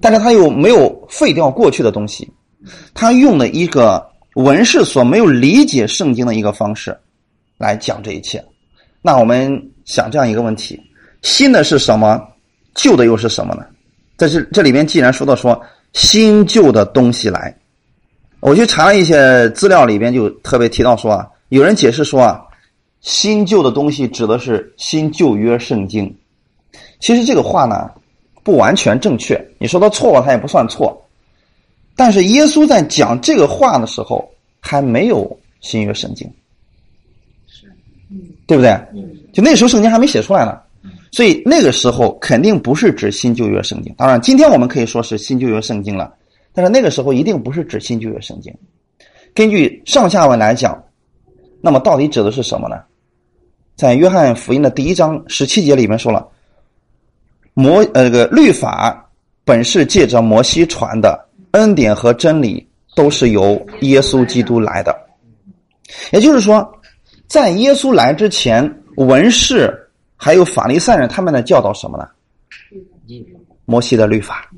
[0.00, 2.32] 但是他又没有废掉过去的东西，
[2.94, 4.10] 他用的一个。
[4.34, 6.98] 文士所没有理解圣经的一个方式，
[7.56, 8.44] 来讲这一切。
[9.00, 10.76] 那我们想这样一个问题：
[11.22, 12.20] 新的是什么？
[12.74, 13.64] 旧的又是什么呢？
[14.16, 15.62] 在这这里边，既然说到说
[15.92, 17.56] 新旧的东西来，
[18.40, 22.42] 我去查了一些资料，里边就特别提到说啊，有人解释说啊，
[23.02, 26.12] 新旧的东西指的是新旧约圣经。
[27.00, 27.90] 其实这个话呢，
[28.42, 29.38] 不完全正确。
[29.58, 31.00] 你说他错了，他也不算错。
[31.96, 34.28] 但是耶稣在讲这个话的时候，
[34.60, 36.28] 还没有新约圣经，
[37.46, 37.66] 是，
[38.10, 38.70] 嗯对不对？
[38.94, 40.58] 嗯就那时候圣经还没写出来呢，
[41.12, 43.94] 所以那个时候肯定不是指新旧约圣经。
[43.96, 46.12] 当然，今天我们可以说是新旧约圣经了，
[46.52, 48.52] 但是那个时候一定不是指新旧约圣经。
[49.34, 50.82] 根据上下文来讲，
[51.60, 52.76] 那么到底指的是什么呢？
[53.76, 56.28] 在约翰福音的第一章十七节里面说了，
[57.54, 59.10] 摩呃这个律法
[59.44, 64.94] 本是借着摩西传的，恩典和真理都是由耶稣基督来的。
[66.12, 66.68] 也就是说，
[67.26, 69.72] 在耶稣来之前，文士
[70.16, 72.08] 还有法利赛人他们在教导什么呢？
[73.64, 74.50] 摩西的律法。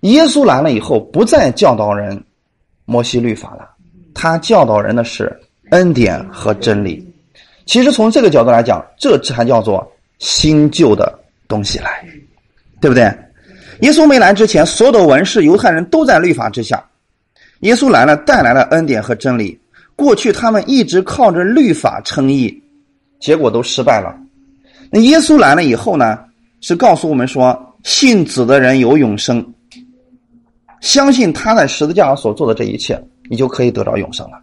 [0.00, 2.22] 耶稣来了以后，不再教导人
[2.84, 3.70] 摩西律法了，
[4.12, 5.34] 他教导人的是
[5.70, 7.02] 恩典和真理。
[7.64, 11.18] 其实从这个角度来讲，这才叫做新旧的
[11.48, 12.04] 东西来，
[12.80, 13.02] 对不对？
[13.80, 16.82] 耶稣没来之前，所有的文士、犹太人都在律法之下。
[17.60, 19.58] 耶稣来了，带来了恩典和真理。
[19.96, 22.62] 过去他们一直靠着律法称义，
[23.20, 24.16] 结果都失败了。
[24.90, 26.18] 那耶稣来了以后呢，
[26.60, 29.44] 是告诉我们说，信子的人有永生，
[30.80, 34.40] 相信他在十字架上所做的这一切，你就可以得到永生了。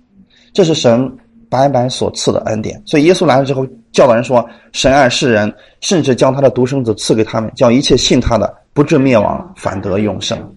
[0.54, 1.10] 这是神
[1.50, 2.82] 白白所赐的恩典。
[2.86, 10.56] 所以耶稣来了之后，教导人说，神爱世人，甚至将他的独生子赐给他们，叫一切信他的不至灭亡，反得永生。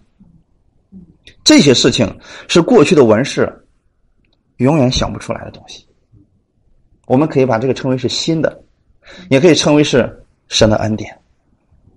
[1.42, 2.18] 这些事情
[2.48, 3.52] 是过去的文士
[4.58, 5.86] 永远想不出来的东西。
[7.06, 8.62] 我们可以把这个称为是新的，
[9.28, 11.14] 也可以称为是神的恩典。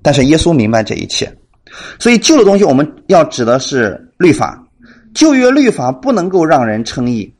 [0.02, 1.32] 但是耶稣明白这一切，
[2.00, 4.64] 所以旧的东西我们要指的是律法。
[5.14, 7.34] 旧约律法不能够让人称义。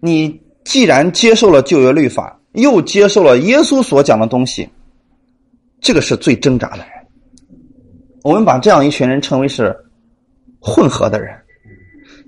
[0.00, 4.68] 你既然接受了旧约律法，又接受了耶稣所讲的东西，
[5.80, 6.88] 这个是最挣扎的人。
[8.22, 9.76] 我们把这样一群人称为是
[10.60, 11.34] 混合的人。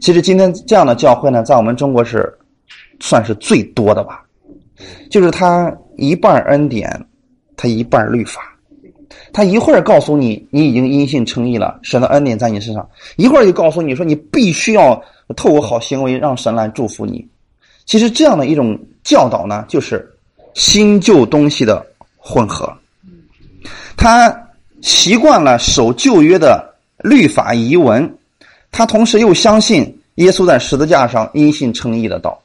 [0.01, 2.33] 其实今天这样的教会呢，在我们中国是
[3.01, 4.25] 算是最多的吧，
[5.11, 6.89] 就是他一半恩典，
[7.57, 8.41] 他一半律法，
[9.33, 15.03] 他一会儿告诉你你已经因信称义了，神的恩典在你身上，一会儿就告诉你说你必须要
[15.37, 17.27] 透过好行为让神来祝福你。
[17.85, 20.09] 其实这样的一种教导呢，就是
[20.55, 21.85] 新旧东西的
[22.17, 22.73] 混合。
[23.97, 24.49] 他
[24.83, 28.19] 习惯了守旧约的律法遗文，
[28.71, 32.41] 他同时又相信耶稣在十字架上因信称义的道。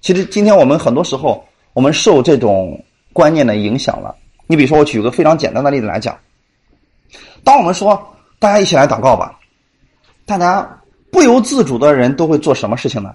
[0.00, 4.14] 其实今天我们很多时候，我们受这种观念的影响了。
[4.46, 6.18] 你比如说，我举个非常简单的例子来讲，
[7.42, 9.38] 当我们说大家一起来祷告吧，
[10.26, 13.14] 大家不由自主的人都会做什么事情呢？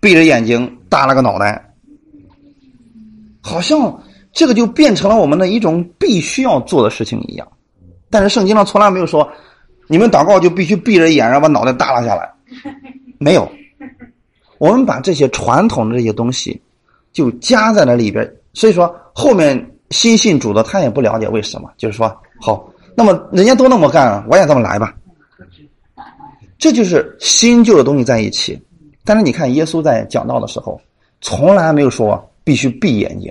[0.00, 1.72] 闭着眼睛，耷拉个脑袋，
[3.40, 7.46] 好像这个就变成了我们的一种必须要做的事情一样。
[8.08, 9.28] 但是圣经上从来没有说，
[9.86, 12.28] 你们祷告就必须闭着眼，然后把脑袋耷拉下来，
[13.18, 13.50] 没有。
[14.58, 16.60] 我们把这些传统的这些东西
[17.12, 24.94] 就加在了里边，所以说后面新信主的他也不了解为什么，就是说好，那么人家都那么干，我也这么来吧。
[26.58, 28.60] 这就是新旧的东西在一起。
[29.10, 30.80] 但是你看，耶稣在讲道的时候，
[31.20, 33.28] 从来没有说必须闭眼睛。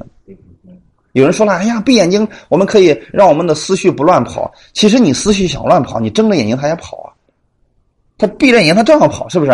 [1.14, 7.16] 有人说了：“哎呀，闭眼睛，我们可以让我们的思绪不乱跑。”其实你思绪想乱跑，你睁着眼睛他也跑啊。
[8.18, 9.52] 他闭着眼睛，他照样跑，是不是？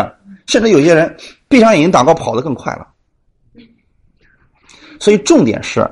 [0.47, 1.15] 甚至有些人
[1.47, 2.88] 闭上眼睛祷告，跑得更快了。
[4.99, 5.88] 所以重点是，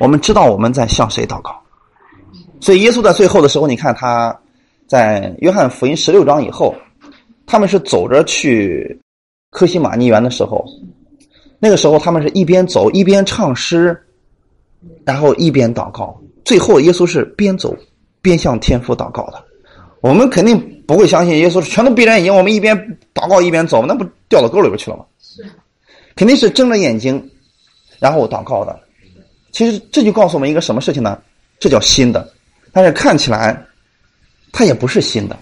[0.00, 1.54] 我们知道我们在向谁祷告。
[2.62, 4.34] 所以耶稣在最后的时候，你看他
[4.86, 6.74] 在约翰福音十六章以后，
[7.44, 8.98] 他们是走着去
[9.56, 10.62] 科西玛尼园的时候，
[11.58, 13.98] 那个时候他们是一边走一边唱诗，
[15.02, 16.14] 然后一边祷告。
[16.44, 17.74] 最后耶稣是边走
[18.20, 19.42] 边向天父祷告的。
[20.02, 22.76] 我们肯定不会相信耶稣全都闭着眼睛，我们一边
[23.14, 25.06] 祷告一边走，那不掉到沟里边去了吗？
[25.18, 25.42] 是
[26.14, 27.30] 肯定是睁着眼睛，
[27.98, 28.78] 然后祷告的。
[29.52, 31.18] 其实这就告诉我们一个什么事情呢？
[31.58, 32.30] 这叫新的，
[32.72, 33.58] 但是看起来
[34.52, 35.38] 它也不是新的。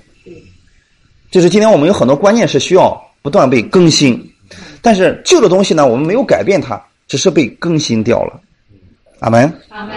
[1.32, 4.22] 就是今天我们有很多观念是需要不断被更新，
[4.82, 8.38] 但是旧的东西呢，我们没有改变它，只是被更新掉了。
[9.20, 9.50] 阿门。
[9.70, 9.96] 阿门。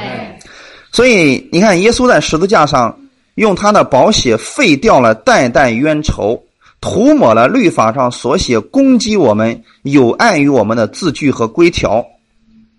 [0.94, 2.98] 所以你看，耶稣在十字架上
[3.36, 6.42] 用他的宝血废掉了代代冤仇，
[6.80, 12.06] 涂抹了律法上所写攻击我们、有碍于我们的字句和规条。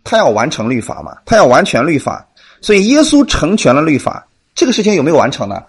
[0.03, 1.15] 他要完成律法嘛？
[1.27, 2.27] 他要完全律法，
[2.63, 4.27] 所以耶稣成全了律法。
[4.55, 5.63] 这个事情有没有完成呢？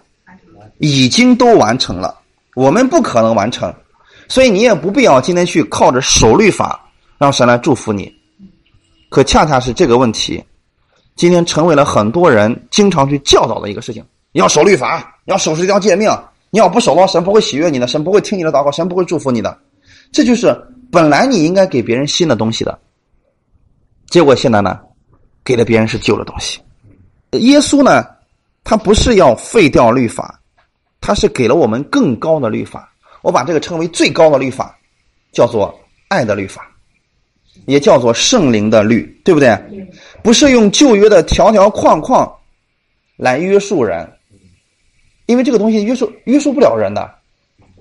[0.78, 2.18] 已经都完成了。
[2.54, 3.72] 我们不可能完成，
[4.30, 8.10] 所以你也不必要今天去靠着守律法让神来祝福你。
[9.10, 10.42] 可恰恰是这个问题，
[11.16, 16.08] 今天成为了很多人经常去教导的一个事情：你要守律法，要守这条诫命。
[16.52, 19.56] 你要不守的话，神不会喜悦你的，神不会听你的祷告，神不会祝福你的。
[20.12, 20.52] 这就是
[20.90, 22.78] 本来你应该给别人新的东西的，
[24.08, 24.78] 结果现在呢，
[25.44, 26.60] 给了别人是旧的东西。
[27.32, 28.04] 耶稣呢，
[28.62, 30.40] 他不是要废掉律法，
[31.00, 32.89] 他是给了我们更高的律法。
[33.22, 34.78] 我把这个称为最高的律法，
[35.32, 36.70] 叫做爱的律法，
[37.66, 39.58] 也叫做圣灵的律，对不对？
[40.22, 42.30] 不是用旧约的条条框框
[43.16, 44.10] 来约束人，
[45.26, 47.14] 因为这个东西约束约束不了人的。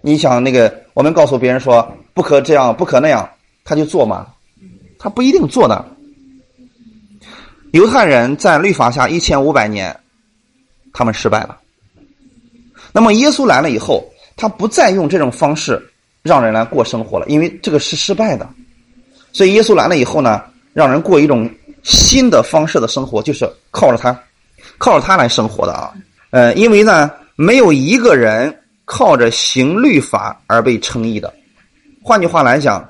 [0.02, 3.30] 你想那个，我们告诉别人说不可这样，不可那样，
[3.64, 4.34] 他就做吗？
[4.98, 5.86] 他不一定做的。
[7.72, 9.98] 犹太人在律法下一千五百年，
[10.92, 11.60] 他们失败了。
[12.92, 14.04] 那么耶稣来了以后，
[14.40, 15.78] 他不再用这种方式
[16.24, 18.48] 让人来过生活了，因为这个是失败的。
[19.34, 21.50] 所以耶稣来了以后呢，让人过一种
[21.84, 24.18] 新的方式的生活，就是靠着他，
[24.78, 25.94] 靠着他来生活的啊。
[26.30, 31.34] 呃，因为呢，没有一个人靠着行律法而被称义的。
[32.02, 32.90] 换句话来讲，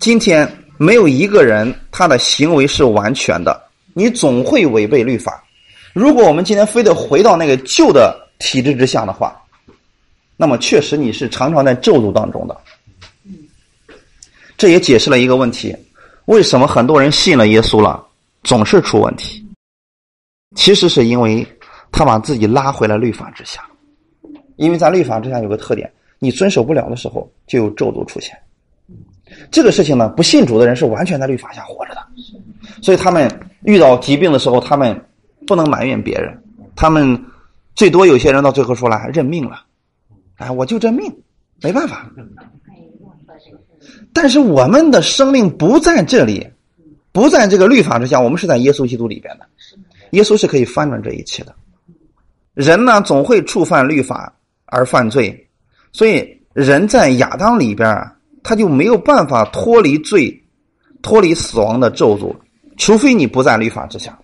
[0.00, 3.62] 今天没有一个人他的行为是完全的。
[3.94, 5.42] 你总会违背律法。
[5.92, 9.40] 如果我们今天非得回到那个旧的体制之下的话，
[10.38, 12.56] 那么确实你是常常在咒诅当中的。
[14.56, 15.76] 这也解释了一个问题：
[16.26, 18.02] 为什么很多人信了耶稣了，
[18.44, 19.44] 总是出问题？
[20.54, 21.46] 其实是因为
[21.92, 23.62] 他把自己拉回了律法之下。
[24.56, 28.36] 因为在律法之下有个特点，你遵守不了的时候，就有咒诅出现。
[29.50, 32.00] 这个事情呢，不信主的人是完全在律法下活着的，
[32.80, 33.30] 所以他们
[33.62, 34.98] 遇到疾病的时候，他们
[35.46, 36.36] 不能埋怨别人，
[36.74, 37.24] 他们
[37.74, 39.62] 最多有些人到最后说了认命了，
[40.38, 41.14] 哎，我就这命，
[41.62, 42.10] 没办法。
[44.12, 46.44] 但是我们的生命不在这里，
[47.12, 49.46] 不在这个律法之下，我们是在耶稣基督里边的，
[50.12, 51.54] 耶稣是可以翻转这一切的。
[52.54, 54.32] 人呢，总会触犯律法
[54.64, 55.48] 而犯罪，
[55.92, 58.14] 所以人在亚当里边啊。
[58.40, 60.42] 他就没有办法脱离罪、
[61.02, 62.34] 脱离死亡的咒诅，
[62.78, 64.16] 除非你不在律法之下。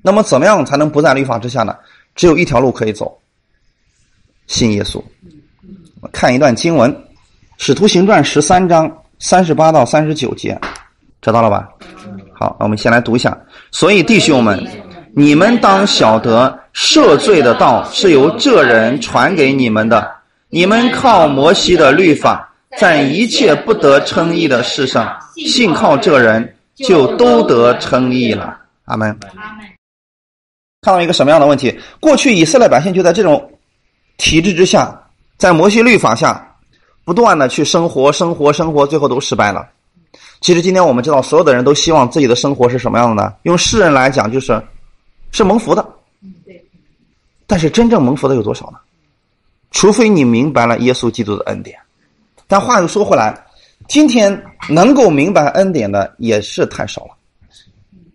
[0.00, 1.76] 那么，怎么样才能不在律法之下呢？
[2.14, 3.20] 只有一条路可以走：
[4.46, 5.02] 信耶稣。
[6.12, 6.92] 看一段经文，
[7.58, 10.58] 《使徒行传》十三章三十八到三十九节，
[11.22, 11.68] 知道了吧？
[12.32, 13.38] 好，我们先来读一下。
[13.70, 14.62] 所以，弟兄们，
[15.14, 20.10] 你们当晓得，赦罪的道是由这人传给你们的。
[20.48, 22.50] 你们靠摩西的律法。
[22.76, 28.58] 在一切不得称义的事上，信靠这人就都得称义了。
[28.86, 29.16] 阿门。
[30.80, 31.72] 看到一个什么样的问题？
[32.00, 33.48] 过去以色列百姓就在这种
[34.16, 35.00] 体制之下，
[35.36, 36.56] 在摩西律法下，
[37.04, 39.68] 不断的去生活、生活、生活，最后都失败了。
[40.40, 43.34] 其实今天我们知道，所有的人都希望自己的生活是什么样的呢？
[43.42, 44.62] 用世人来讲，就是
[45.32, 45.86] 是蒙福的。
[47.46, 48.78] 但是真正蒙福的有多少呢？
[49.70, 51.78] 除非你明白了耶稣基督的恩典。
[52.46, 53.34] 但话又说回来，
[53.88, 57.10] 今天能够明白恩典的也是太少了。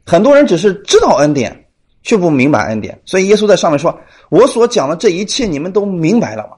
[0.06, 1.59] 很多人只是知道恩典，
[2.04, 3.00] 却不明白恩典。
[3.06, 3.98] 所以耶稣在上面说
[4.30, 6.58] ：“我所讲的这一切，你们都明白了吗？”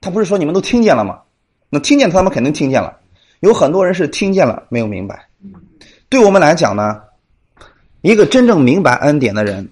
[0.00, 1.20] 他不是说你们都听见了吗？
[1.68, 2.96] 那听见他们肯定听见了。
[3.40, 5.26] 有很多人是听见了，没有明白。
[6.08, 7.00] 对我们来讲呢，
[8.02, 9.68] 一个真正明白恩典的人，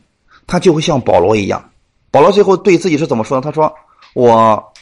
[0.46, 1.70] 他就会像保罗一样。
[2.10, 3.44] 保罗最后对自己是怎么说的？
[3.44, 3.72] 他说
[4.14, 4.72] ：“我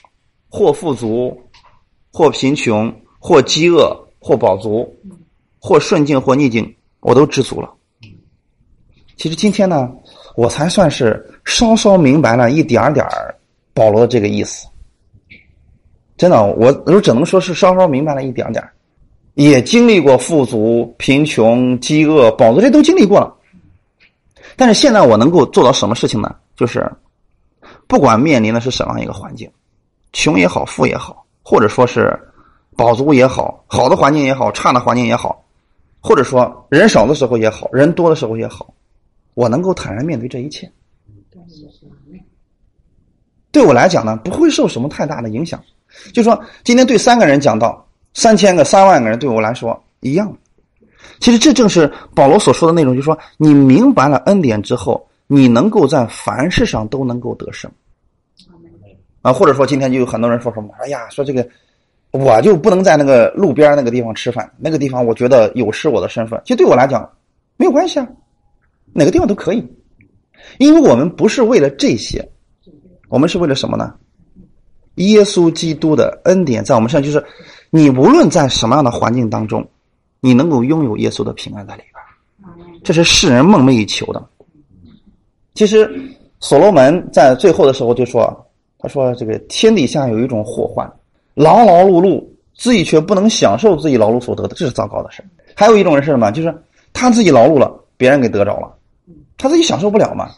[0.49, 1.41] 或富足。”
[2.13, 4.91] 或贫穷，或饥饿，或饱足，
[5.59, 7.71] 或顺境，或逆境，我都知足了。
[9.17, 9.91] 其实今天呢，
[10.35, 13.05] 我才算是稍稍明白了一点点
[13.75, 14.67] 保罗的这个意思。
[16.17, 18.63] 真的，我我只能说是稍稍明白了一点点
[19.35, 23.35] 也经历过富足、贫穷、饥饿、饱足，这都经历过了。
[24.57, 26.35] 但是现在我能够做到什么事情呢？
[26.57, 26.91] 就是
[27.87, 29.51] 不管面临的是什么样一个环境，
[30.13, 31.25] 穷也好，富也好。
[31.43, 32.19] 或者说是
[32.77, 35.45] 饱足也好，好的环境也好，差的环境也好，
[36.01, 38.75] 或者说人少的时候也好，人多的时候也好，
[39.37, 40.71] 我能够坦然面对这一切。
[43.53, 45.63] 对我来讲呢，不会受什么太大的影响。
[46.15, 50.35] 就说今天对三个人讲到三千个、三万个人，对我来说一样。
[51.21, 57.71] 其实这正是保罗所说的内容，就是说你明白了恩典之后，你能够在凡事上都能够得胜。
[59.21, 60.71] 啊，或者说今天就有很多人说什么？
[60.81, 61.47] 哎呀，说这个
[62.11, 66.41] 我就不能在那个路边那个地方吃饭，那个地方我觉得有失我的身份。
[66.45, 67.11] 其实对我来讲
[67.59, 68.09] 没有关系啊，
[68.97, 69.63] 哪个地方都可以，
[70.59, 72.27] 因为我们不是为了这些，
[73.09, 73.95] 我们是为了什么呢？
[74.97, 77.25] 耶稣基督的恩典在我们身上，就是
[77.71, 79.67] 你无论在什么样的环境当中，
[80.21, 84.25] 你能够拥有耶稣的平安在里边，这是世人梦寐以求的。
[85.55, 85.89] 其实
[86.41, 88.43] 所罗门在最后的时候就说。
[88.79, 90.87] 他说：“这个天底下有一种祸患，
[91.33, 92.23] 劳劳碌碌
[92.55, 95.25] 自己却不能享受自己劳碌所得的，这是糟糕的事
[95.57, 96.31] 还有一种人是什么？
[96.31, 96.55] 就是
[96.93, 98.76] 他自己劳碌了，别人给得着了，
[99.39, 100.31] 他自己享受不了嘛，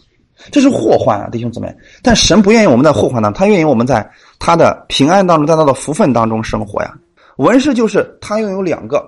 [0.51, 1.75] 这是祸患啊，弟兄姊妹。
[2.03, 6.95] 但神不愿意我们在祸患当中，他愿意我们在他的平安当中，在他的福分当中生活呀。
[7.37, 9.05] 文士就是他拥有两个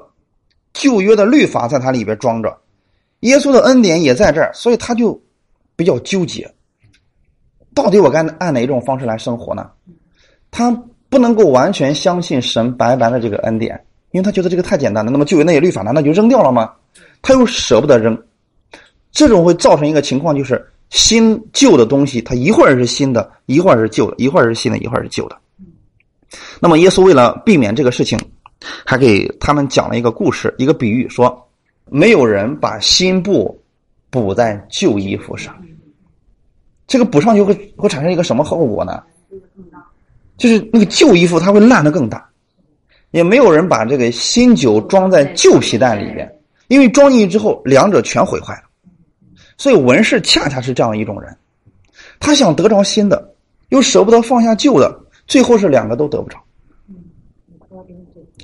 [0.73, 2.57] 旧约的律法在他里边装着，
[3.21, 5.21] 耶稣的恩典也在这儿，所以他就
[5.75, 6.49] 比较纠结，
[7.75, 9.69] 到底我该按哪一种方式来生活呢？
[10.53, 10.71] 他
[11.09, 15.11] 不能够完全相信神白白的这个恩典，因为他觉得这个太简单了。
[15.11, 16.73] 那么旧约那些律法难道就扔掉了吗？
[17.23, 18.17] 他又舍不得扔，
[19.13, 25.37] 这种会造成一个情况，就是新旧的东西，它一会儿是新的，一会儿是旧的，一会儿是新的，一会儿是旧的。
[26.61, 28.19] 那么耶稣为了避免这个事情，
[28.85, 31.49] 还给他们讲了一个故事，一个比喻，说
[31.87, 33.61] 没有人把新布
[34.11, 35.55] 补在旧衣服上，
[36.87, 39.03] 这个补上去会会产生一个什么后果呢？
[40.37, 42.27] 就是那个旧衣服它会烂得更大。
[43.11, 46.33] 也没有人把这个新酒装在旧皮袋里边，
[46.69, 48.70] 因为装进去之后两者全毁坏了。
[49.61, 51.37] 所以文士恰恰是这样一种人，
[52.19, 53.35] 他想得着新的，
[53.69, 54.99] 又舍不得放下旧的。
[55.27, 56.39] 最后是两个都得不着。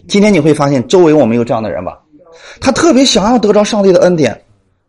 [0.07, 1.99] 今天你会发现，周围我们有这样的人吧？
[2.61, 4.39] 他特别想要得着上帝的恩典，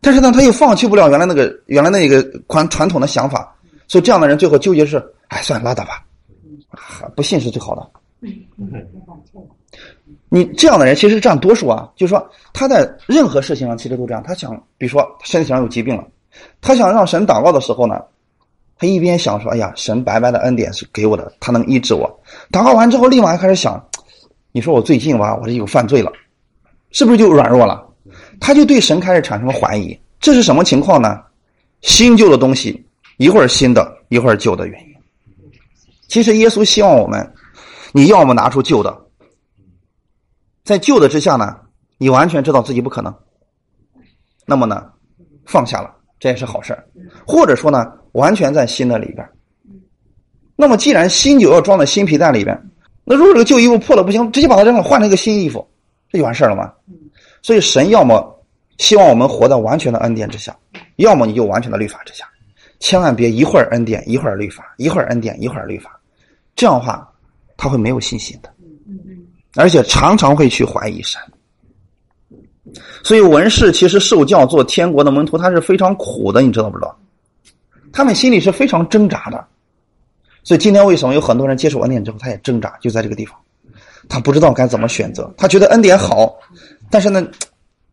[0.01, 3.55] 但是呢，他又放弃不了原来那个原来那个传传统的想法，
[3.88, 6.03] 所以这样的人最后纠结是：哎，算，拉倒吧，
[7.15, 7.89] 不信是最好的。
[10.28, 14.21] 你这样的人其实占多数啊，就是说他在任何事情上其实都这样。
[14.21, 16.05] 他想，比如说身体上有疾病了，
[16.61, 18.01] 他想让神祷告的时候呢。
[18.79, 22.07] 他一边想说：“哎呀，神白白的恩典是给我的，他能医治我。”
[22.53, 23.83] 祷告完之后，立马开始想
[24.53, 26.11] ：“你说我最近吧，我这有犯罪了，
[26.91, 27.83] 是不是就软弱了？”
[28.39, 29.99] 他就对神开始产生了怀疑。
[30.19, 31.19] 这是什么情况呢？
[31.81, 32.85] 新旧的东西，
[33.17, 34.95] 一会儿新的，一会儿旧的原因。
[36.07, 37.33] 其实耶稣希望我们，
[37.93, 38.95] 你要么拿出旧的，
[40.63, 41.57] 在旧的之下呢，
[41.97, 43.11] 你完全知道自己不可能，
[44.45, 44.91] 那么呢，
[45.47, 46.84] 放下了，这也是好事儿
[47.26, 47.91] 或者说呢？
[48.13, 49.28] 完全在新的里边，
[50.55, 52.59] 那么既然新酒要装在新皮袋里边，
[53.03, 55.68] 那如果这个旧衣服破了不行，直接把它扔了，换了一个新衣服，
[56.09, 56.74] 这就完事儿了吗？
[57.43, 58.43] 所以神要么
[58.80, 60.57] 希望我们活在完全的恩典之下，
[60.95, 62.26] 要么你就完全的律法之下，
[62.80, 65.99] 千万别一会儿恩典一会儿律法，一会儿恩典一会儿律法，
[66.55, 67.07] 这样的话
[67.55, 68.51] 他会没有信心的，
[69.55, 71.22] 而且常常会去怀疑神。
[73.03, 76.97] 所以文士其实受教做天国的门徒，他是非常苦的，你知道不知道？
[77.93, 79.43] 他们心里是非常挣扎的，
[80.43, 83.38] 所以今天为什么有很多人接受恩典之后，他也挣扎，就在这个地方，
[84.09, 85.34] 他不知道该怎么选择。
[85.38, 86.36] 他觉得恩典好，
[86.91, 87.25] 但是呢，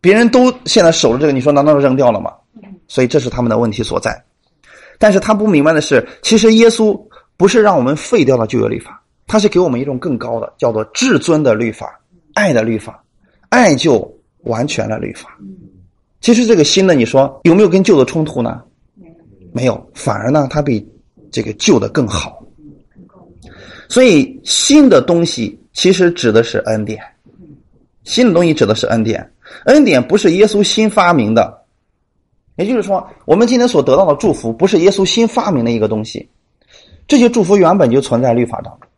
[0.01, 2.31] 别人都现在守着这个，你说难道扔掉了吗？
[2.87, 4.21] 所以这是他们的问题所在。
[4.99, 6.97] 但是他不明白的是，其实耶稣
[7.35, 11.99] 不是让我们废掉了旧约律法，他是给我们一种更高的，叫做至尊的律法，
[12.33, 13.03] 爱的律法，
[13.49, 14.14] 爱就
[14.45, 15.37] 完全的律法。
[16.21, 18.63] 其实这个新的，你说有没有跟旧的冲突呢？
[19.53, 20.85] 没有，反而呢，它比
[21.31, 22.43] 这个旧的更好。
[23.87, 26.99] 所以新的东西其实指的是恩典，
[28.03, 29.31] 新的东西指的是恩典。
[29.65, 31.61] 恩典不是耶稣新发明的，
[32.55, 36.27] 也就是说，我们今天所得到的祝福不是耶稣新发明的一个东西，
[37.07, 38.89] 这些祝福原本就存在律法当中。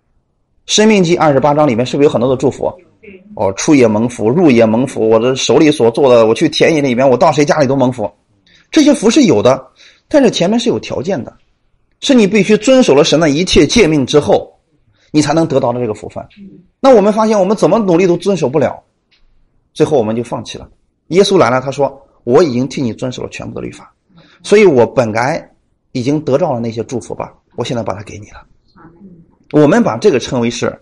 [0.66, 2.74] 生命记二十八章里面是不是有很多的祝福？
[3.36, 5.08] 哦，出也蒙福，入也蒙福。
[5.08, 8.10] 我的手里所做的，我去田野里面，我到谁家里都蒙福。
[8.72, 9.68] 这些福是有的。
[10.08, 11.36] 但是前面是有条件的，
[12.00, 14.50] 是你必须遵守了神的一切诫命之后，
[15.12, 16.26] 你才能得到的这个福分。
[16.80, 18.82] 那我们发现，我们怎么努力都遵守不了，
[19.74, 20.70] 最后我们就放弃了。
[21.08, 23.94] 耶稣来了，他说：“我已经替你遵守了全部的律法，
[24.44, 25.46] 所以我本该
[25.92, 28.46] 已经得到了那些祝福吧，我现在把它给你了。”
[29.52, 30.78] 我们把这个称为是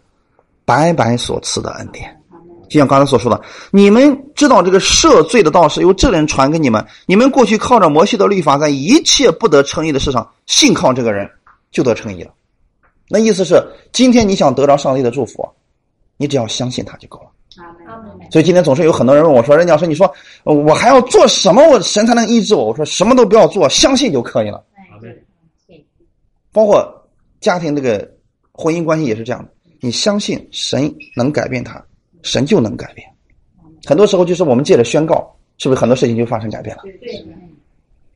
[0.65, 2.11] 白白所赐的恩典。
[2.67, 3.39] 就像刚才所说的，
[3.71, 6.83] 你们知道这个赦罪的道是由这人传给你们。
[7.05, 11.29] 你们过去靠着摩西的律法，在一切不得称义的事上，信靠这个人
[11.69, 12.33] 就得称义了。
[13.07, 15.47] 那意思是，今天你想得着上帝的祝福，
[16.17, 17.27] 你只要相信他就够了。
[18.31, 20.11] 所以今天总是有很多人问我说：“任教师，你说
[20.43, 24.61] 我还要做什么，我神才能医治我？”我说：“什么都不要做，相信就可以了。”
[26.51, 27.07] 包括
[27.39, 28.09] 家庭这个
[28.51, 29.49] 婚姻关系也是这样的，
[29.79, 31.83] 你相信神能改变他。
[32.23, 33.07] 神就能改变，
[33.85, 36.81] 很多时候就是我们借着宣告，是不是很多事情就发生改变了？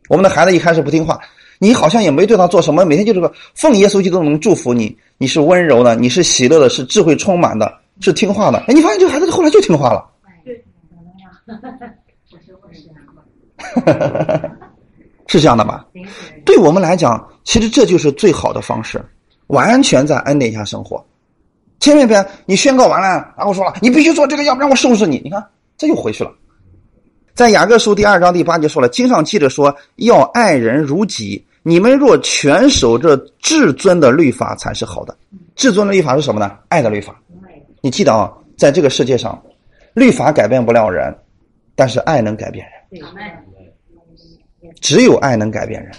[0.10, 1.22] 我们的孩子一开始不听话，
[1.60, 8.58] 你好像也没对他做什么，每天就是个奉耶稣基督能祝福你，你是温柔的，你是喜乐的，是智慧充满的，是听话的。
[8.62, 10.10] 哎，你发现这个孩子后来就听话了。
[15.28, 15.86] 是这样的吧？
[16.44, 19.00] 对我们来讲，其实这就是最好的方式，
[19.46, 21.06] 完全在恩典下生活。
[21.80, 25.22] 千万别你宣告完了，然后说了你必须做这个，要不然我收拾你。
[25.24, 25.44] 你看
[25.78, 26.32] 这又回去了。
[27.34, 31.46] 在雅各书第二章第八节说了，经上记着说要爱人如己。
[31.62, 35.16] 你们若全守这至尊的律法，才是好的。
[35.56, 36.58] 至尊的律法是什么呢？
[36.70, 37.16] 爱的律法。
[37.82, 39.40] 你记得啊，在这个世界上，
[39.94, 41.14] 律法改变不了人，
[41.76, 43.02] 但是爱能改变人。
[44.80, 45.92] 只有爱能改变人。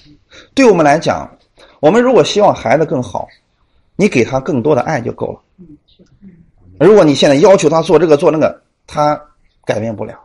[0.55, 1.31] 对我们来讲，
[1.78, 3.28] 我们如果希望孩子更好，
[3.97, 5.41] 你给他更多的爱就够了。
[6.81, 9.20] 如果你现在要求他做这个做那个，他
[9.64, 10.18] 改变不了。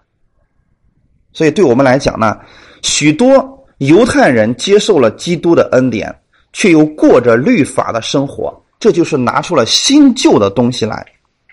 [1.34, 2.40] 所以，对我们来讲呢，
[2.82, 3.54] 许多。
[3.80, 6.18] 犹太人接受了基督的恩典，
[6.54, 11.06] 却又过着律法的生活，这就是拿出了新旧的东西来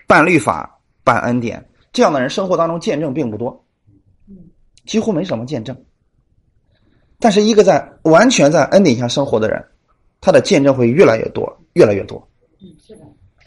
[0.07, 1.61] 办律法、办恩典。
[1.91, 3.65] 这样的人生活当中见证并不多，
[4.85, 5.75] 几乎没什么见证。
[7.19, 9.61] 但是一个在完全在恩典下生活的人，
[10.21, 12.25] 他的见证会越来越多，越来越多。
[12.61, 13.01] 嗯，是的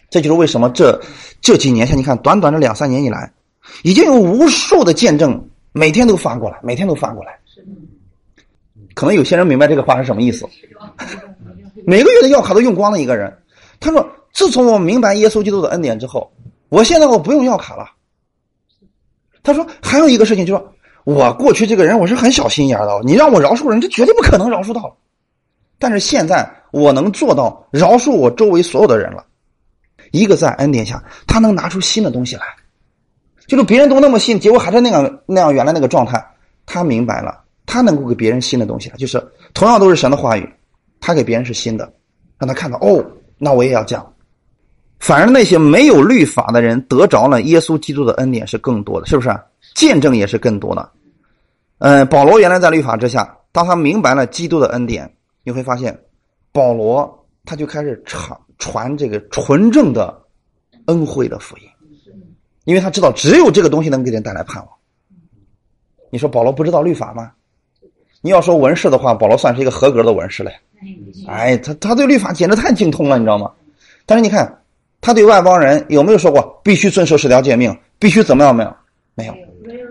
[0.09, 1.01] 这就是为什么这
[1.41, 3.33] 这几年，像你看，短短的两三年以来，
[3.83, 7.39] 已经有无数的见证每天都发过来，每天都发过来。
[8.95, 10.47] 可能有些人明白这个话是什么意思。
[11.87, 13.37] 每个月的药卡都用光了一个人，
[13.79, 16.33] 他说：“自从我明白耶稣基督的恩典之后，
[16.69, 17.91] 我现在我不用药卡了。”
[19.43, 20.73] 他说：“还有一个事情，就是说
[21.05, 24.97] 我过去这个人我是很小心眼的，你让我饶恕人，这绝对不可能饶恕到。
[25.79, 29.25] 但是现在我能做到饶恕我周围所有的人了。
[30.17, 32.43] 一个在恩典下，他能拿出新的东西来，
[33.47, 36.25] 就是别人都那么信，结果还是那样那样原来那个状态，
[36.65, 39.21] 他明白了。”他能够给别人新的东西了，就是
[39.53, 40.49] 同样都是神的话语，
[41.01, 41.93] 他给别人是新的，
[42.39, 43.05] 让他看到哦，
[43.39, 44.15] 那我也要这样。
[45.01, 49.37] 反而那些没有律法的人得着了耶稣基督的恩典是更多的，是不是？
[49.75, 50.93] 见证也是更多的。
[51.79, 55.13] 嗯，保罗原来在律法之下，当他明白了基督的恩典，
[55.43, 55.99] 你会发现，
[56.53, 60.23] 保罗他就开始传传这个纯正的
[60.87, 61.65] 恩惠的福音，
[62.65, 64.69] 因为他知道只有这个东西能给人带来盼望。
[66.11, 67.33] 你说保罗不知道律法吗？
[68.23, 70.51] 你要说文士的话，保罗算是一个合格的文士了。
[71.27, 73.53] 哎，他他对律法简直太精通了，你知道吗？
[74.05, 74.63] 但是你看，
[75.01, 78.55] 他对外邦人有没有说过必须遵守十条诫命，必须怎么样？
[78.55, 78.75] 没有，
[79.15, 79.35] 没有，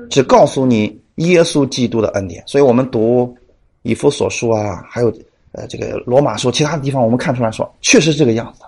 [0.10, 2.44] 只告诉你耶稣基督的恩典。
[2.46, 3.36] 所以我们读
[3.84, 5.14] 以弗所书啊，还有
[5.56, 8.64] 呃这个罗马书，其他的地方我们看出来说，确实这个样子。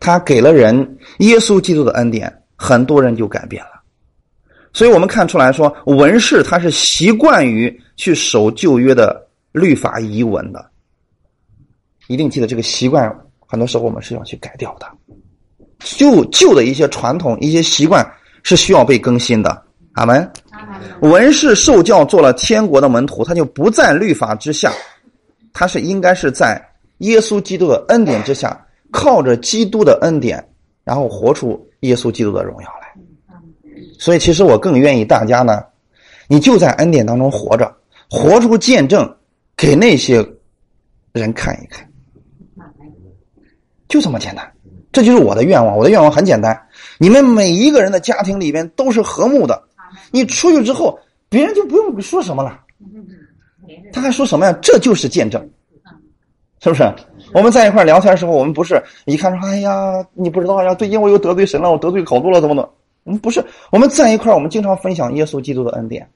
[0.00, 3.70] 他给了人耶稣基督的恩典，很多人就改变了。
[4.72, 10.64] 所以我们看出来说，文士他是习惯于去守旧约的律法遗文的，
[12.06, 13.12] 一定记得这个习惯，
[13.46, 14.86] 很多时候我们是要去改掉的。
[15.80, 18.06] 旧旧的一些传统、一些习惯
[18.42, 19.64] 是需要被更新的。
[19.94, 20.30] 阿门。
[21.00, 24.72] 文士受教做了天国的门徒，他就不在律法之下，
[25.58, 26.64] 他是应该是在
[26.98, 30.48] 耶稣基督的恩典之下，靠着基督的恩典，
[30.84, 32.94] 然后活出耶稣基督的荣耀来。
[33.98, 35.64] 所以，其实我更愿意大家呢，
[36.28, 37.74] 你就在恩典当中活着，
[38.08, 39.12] 活出见证，
[39.56, 40.24] 给那些
[41.10, 41.84] 人看一看，
[43.88, 44.52] 就这么简单。
[44.92, 45.76] 这就是我的愿望。
[45.76, 46.56] 我的愿望很简单：
[46.98, 49.60] 你们每一个人的家庭里边都是和睦的。
[50.12, 50.96] 你出去之后，
[51.28, 52.60] 别人就不用说什么了，
[53.92, 54.52] 他还说什么呀？
[54.62, 55.40] 这就是见证，
[56.60, 56.82] 是不是？
[57.34, 62.68] 我们在一块聊天的时候，我们不是一看说：“哎呀，你不知道呀，最近我又得罪神了，我得罪好多了，怎么的？”
[63.04, 66.06] 嗯，不是，我们在一块儿，我们经常分享耶稣基督的恩典，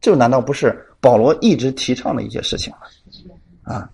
[0.00, 2.78] 这难道不是保罗一直提倡的一些事情吗？
[3.74, 3.88] 啊，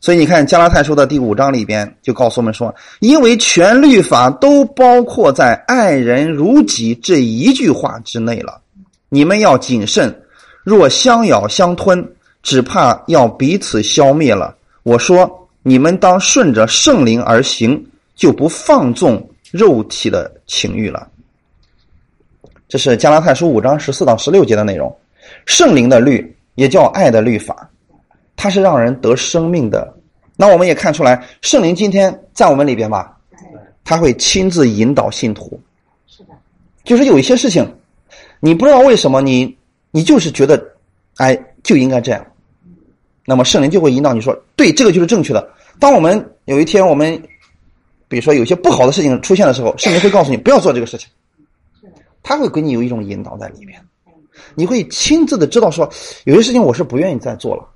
[0.00, 8.60] 所以你看加拉太书的第五章里边就告诉我们说，因为全律法都包括在“爱人如己”这一句话之内了，
[9.08, 10.22] 你们要谨慎，
[10.62, 12.06] 若相咬相吞，
[12.48, 14.56] 只怕要彼此消灭了。
[14.82, 21.06] 我说，你们当顺着圣灵而行，就不放纵肉体的情欲了。
[22.66, 24.90] 这是加拉太书五章十四到十六节的内容，
[25.44, 27.68] 圣灵的律也叫爱的律法，
[28.34, 29.94] 它是让人得生命的。
[30.34, 33.14] 那我们也看出来，圣灵今天在我们里边吧，
[33.84, 35.60] 他会亲自引导信徒。
[36.06, 36.30] 是的，
[36.82, 37.70] 就是有一些事情，
[38.40, 39.54] 你不知道为什么，你
[39.90, 40.66] 你就是觉得，
[41.18, 42.26] 哎，就应该这样。
[43.28, 45.52] 那么圣灵就会引导你说，对，这个就是正确的。
[45.78, 47.14] 当我们有一天我们，
[48.08, 51.06] 比如说有些不好的事情出现的时候，圣灵会告诉你不要做这个事情。
[52.22, 53.78] 他会给你有一种引导在里面，
[54.54, 55.86] 你会亲自的知道说，
[56.24, 57.68] 有些事情我是不愿意再做了，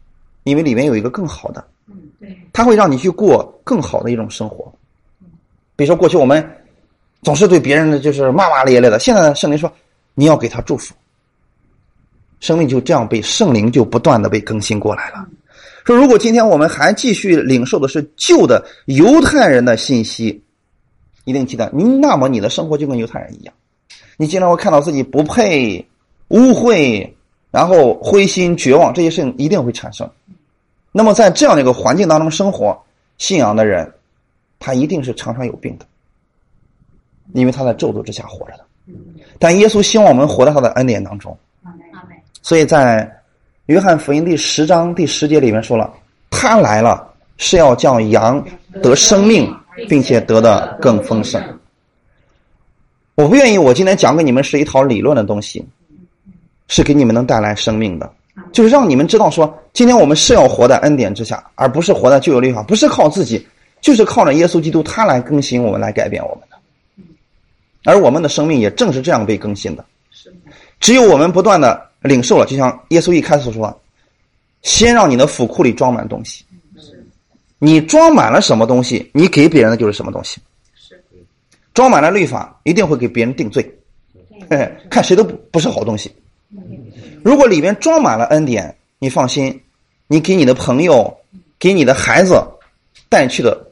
[0.45, 1.63] 因为里面有一个更好的。
[2.51, 4.73] 他会让你去过更好的一种生活。
[5.77, 6.43] 比如说过去我们
[7.21, 9.71] 总是对别人的就是骂骂咧咧的，现在呢，圣灵说
[10.15, 10.95] 你要给他祝福，
[12.41, 15.29] 生命就这样被圣灵就不断的被更新过来了。
[15.85, 20.43] 说如果今天我们还继续领受的是旧的犹太人的信息，
[21.25, 23.55] 一定记得，你那么你的生活就跟犹太人一样，
[24.17, 25.85] 你经常会看到自己不配、
[26.29, 27.09] 污秽，
[27.51, 30.09] 然后灰心绝望，这些事情一定会产生。
[30.93, 32.81] 那么在这样的一个环境当中生活，
[33.19, 33.91] 信仰的人，
[34.59, 35.87] 他一定是常常有病的，
[37.33, 38.67] 因为他在咒诅之下活着的。
[39.39, 41.37] 但耶稣希望我们活在他的恩典当中，
[42.43, 43.22] 所以在
[43.73, 45.91] 约翰福音第十章第十节里面说了，
[46.29, 48.45] 他来了是要叫羊
[48.83, 49.51] 得生命，
[49.89, 51.43] 并且得的更丰盛。
[53.15, 55.67] 我不愿意，我今天讲给你们是一套理论的东西，
[56.69, 58.13] 是给你们能带来生命的，
[58.53, 63.43] 就是让你们知道说，今天我们是要活在恩典之下，而不是活在旧有律法，不是靠自己，
[63.81, 66.59] 就是靠着耶稣基督，他来更新我们，来改变我们的。
[67.91, 69.83] 而我们的生命也正是这样被更新的。
[70.83, 73.81] 只有我们不断的领受了，就像耶稣一开始说
[74.63, 76.45] ：“先让你的府库里装满东西。”
[77.61, 80.41] 你装满了什么东西，你给别人的就是什么东西。
[81.73, 83.65] 装满了律法，一定会给别人定罪。
[84.91, 86.13] 看谁都不不是好东西。
[87.23, 89.59] 如果里面装满了恩典，你放心，
[90.09, 91.17] 你给你的朋友、
[91.59, 92.45] 给你的孩子
[93.09, 93.67] 带去的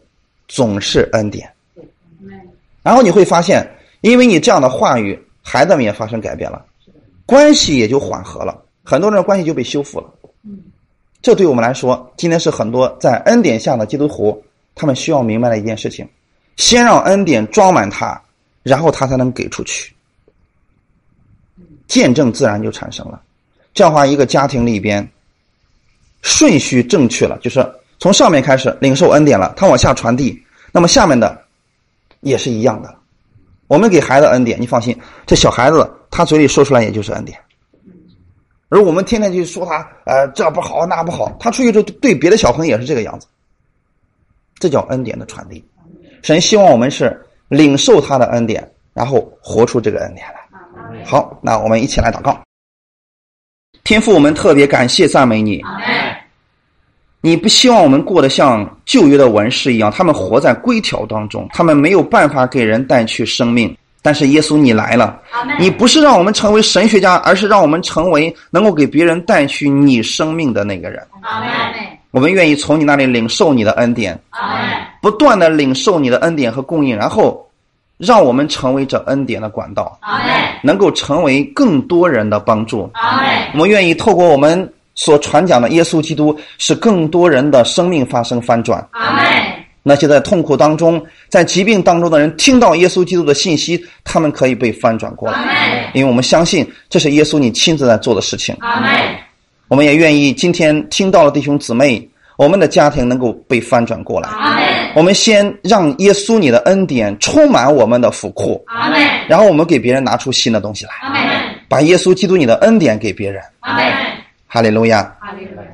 [0.46, 1.52] 总是恩典。
[2.82, 3.68] 然后你会发现。
[4.02, 6.64] 因为你这样的话语，孩子们也发生改变了，
[7.30, 10.12] 关系也就缓和了，很多人的关系就被修复了。
[11.22, 14.42] 这对我们来说，今天是很多在恩典下的基督徒，
[14.74, 16.08] 他们需要明白的一件事情：
[16.56, 18.20] 先让恩典装满他，
[18.64, 19.94] 然后他才能给出去，
[21.86, 23.22] 见证自然就产生了。
[23.74, 25.08] 这样的话，一个家庭里边
[26.22, 27.64] 顺序正确了，就是
[28.00, 30.36] 从上面开始领受恩典了，他往下传递，
[30.72, 31.40] 那么下面的
[32.22, 32.92] 也是一样的。
[33.70, 37.38] 我们给孩子恩典，你放心，这小孩子他嘴里说出来也就是恩典。
[38.68, 43.28] 而我们天天去说他，呃，这不好那不好，他出去之后对别的小朋友也是这个样子。
[44.58, 45.64] 这叫恩典的传递。
[46.20, 51.04] 神希望我们是领受他的恩典，然后活出这个恩典来。
[51.04, 52.36] 好，那我们一起来祷告。
[53.84, 55.62] 天父，我们特别感谢赞美你。
[57.22, 63.76] 你不希望我们过得像旧约的文士一样，他们活在规条当中，他们没有办法给人带去生命。
[64.02, 65.20] 但是耶稣，你来了，
[65.58, 71.06] 你不是让我们成为神学家，而是让我们成为能够给别人带去你生命的那个人。
[72.10, 74.18] 我们愿意从你那里领受你的恩典，
[75.02, 77.46] 不断的领受你的恩典和供应，然后
[77.98, 79.98] 让我们成为这恩典的管道，
[80.62, 82.90] 能够成为更多人的帮助。
[83.52, 84.72] 我们愿意透过我们。
[85.01, 88.86] 所传讲的耶稣基督，使更多人的生命发生翻转。
[89.82, 95.90] 那些在痛苦当中、在疾病当中的人，听到耶稣基督的信息，他们可以被翻转过来。
[95.94, 98.55] 因为我们相信，这是耶稣你亲自在做的事情。
[99.68, 104.28] 我们也愿意今天听到了弟兄姊妹，我们的家庭能够被翻转过来。
[104.94, 108.62] 我们先让耶稣你的恩典充满我们的府库。
[109.26, 110.92] 然后我们给别人拿出新的东西来。
[111.68, 113.42] 把耶稣基督你的恩典给别人。
[114.53, 115.03] 哈利路亚！
[115.20, 115.68] 哈利路亚！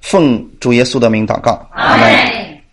[0.00, 2.49] 奉主耶稣的名祷告，阿门。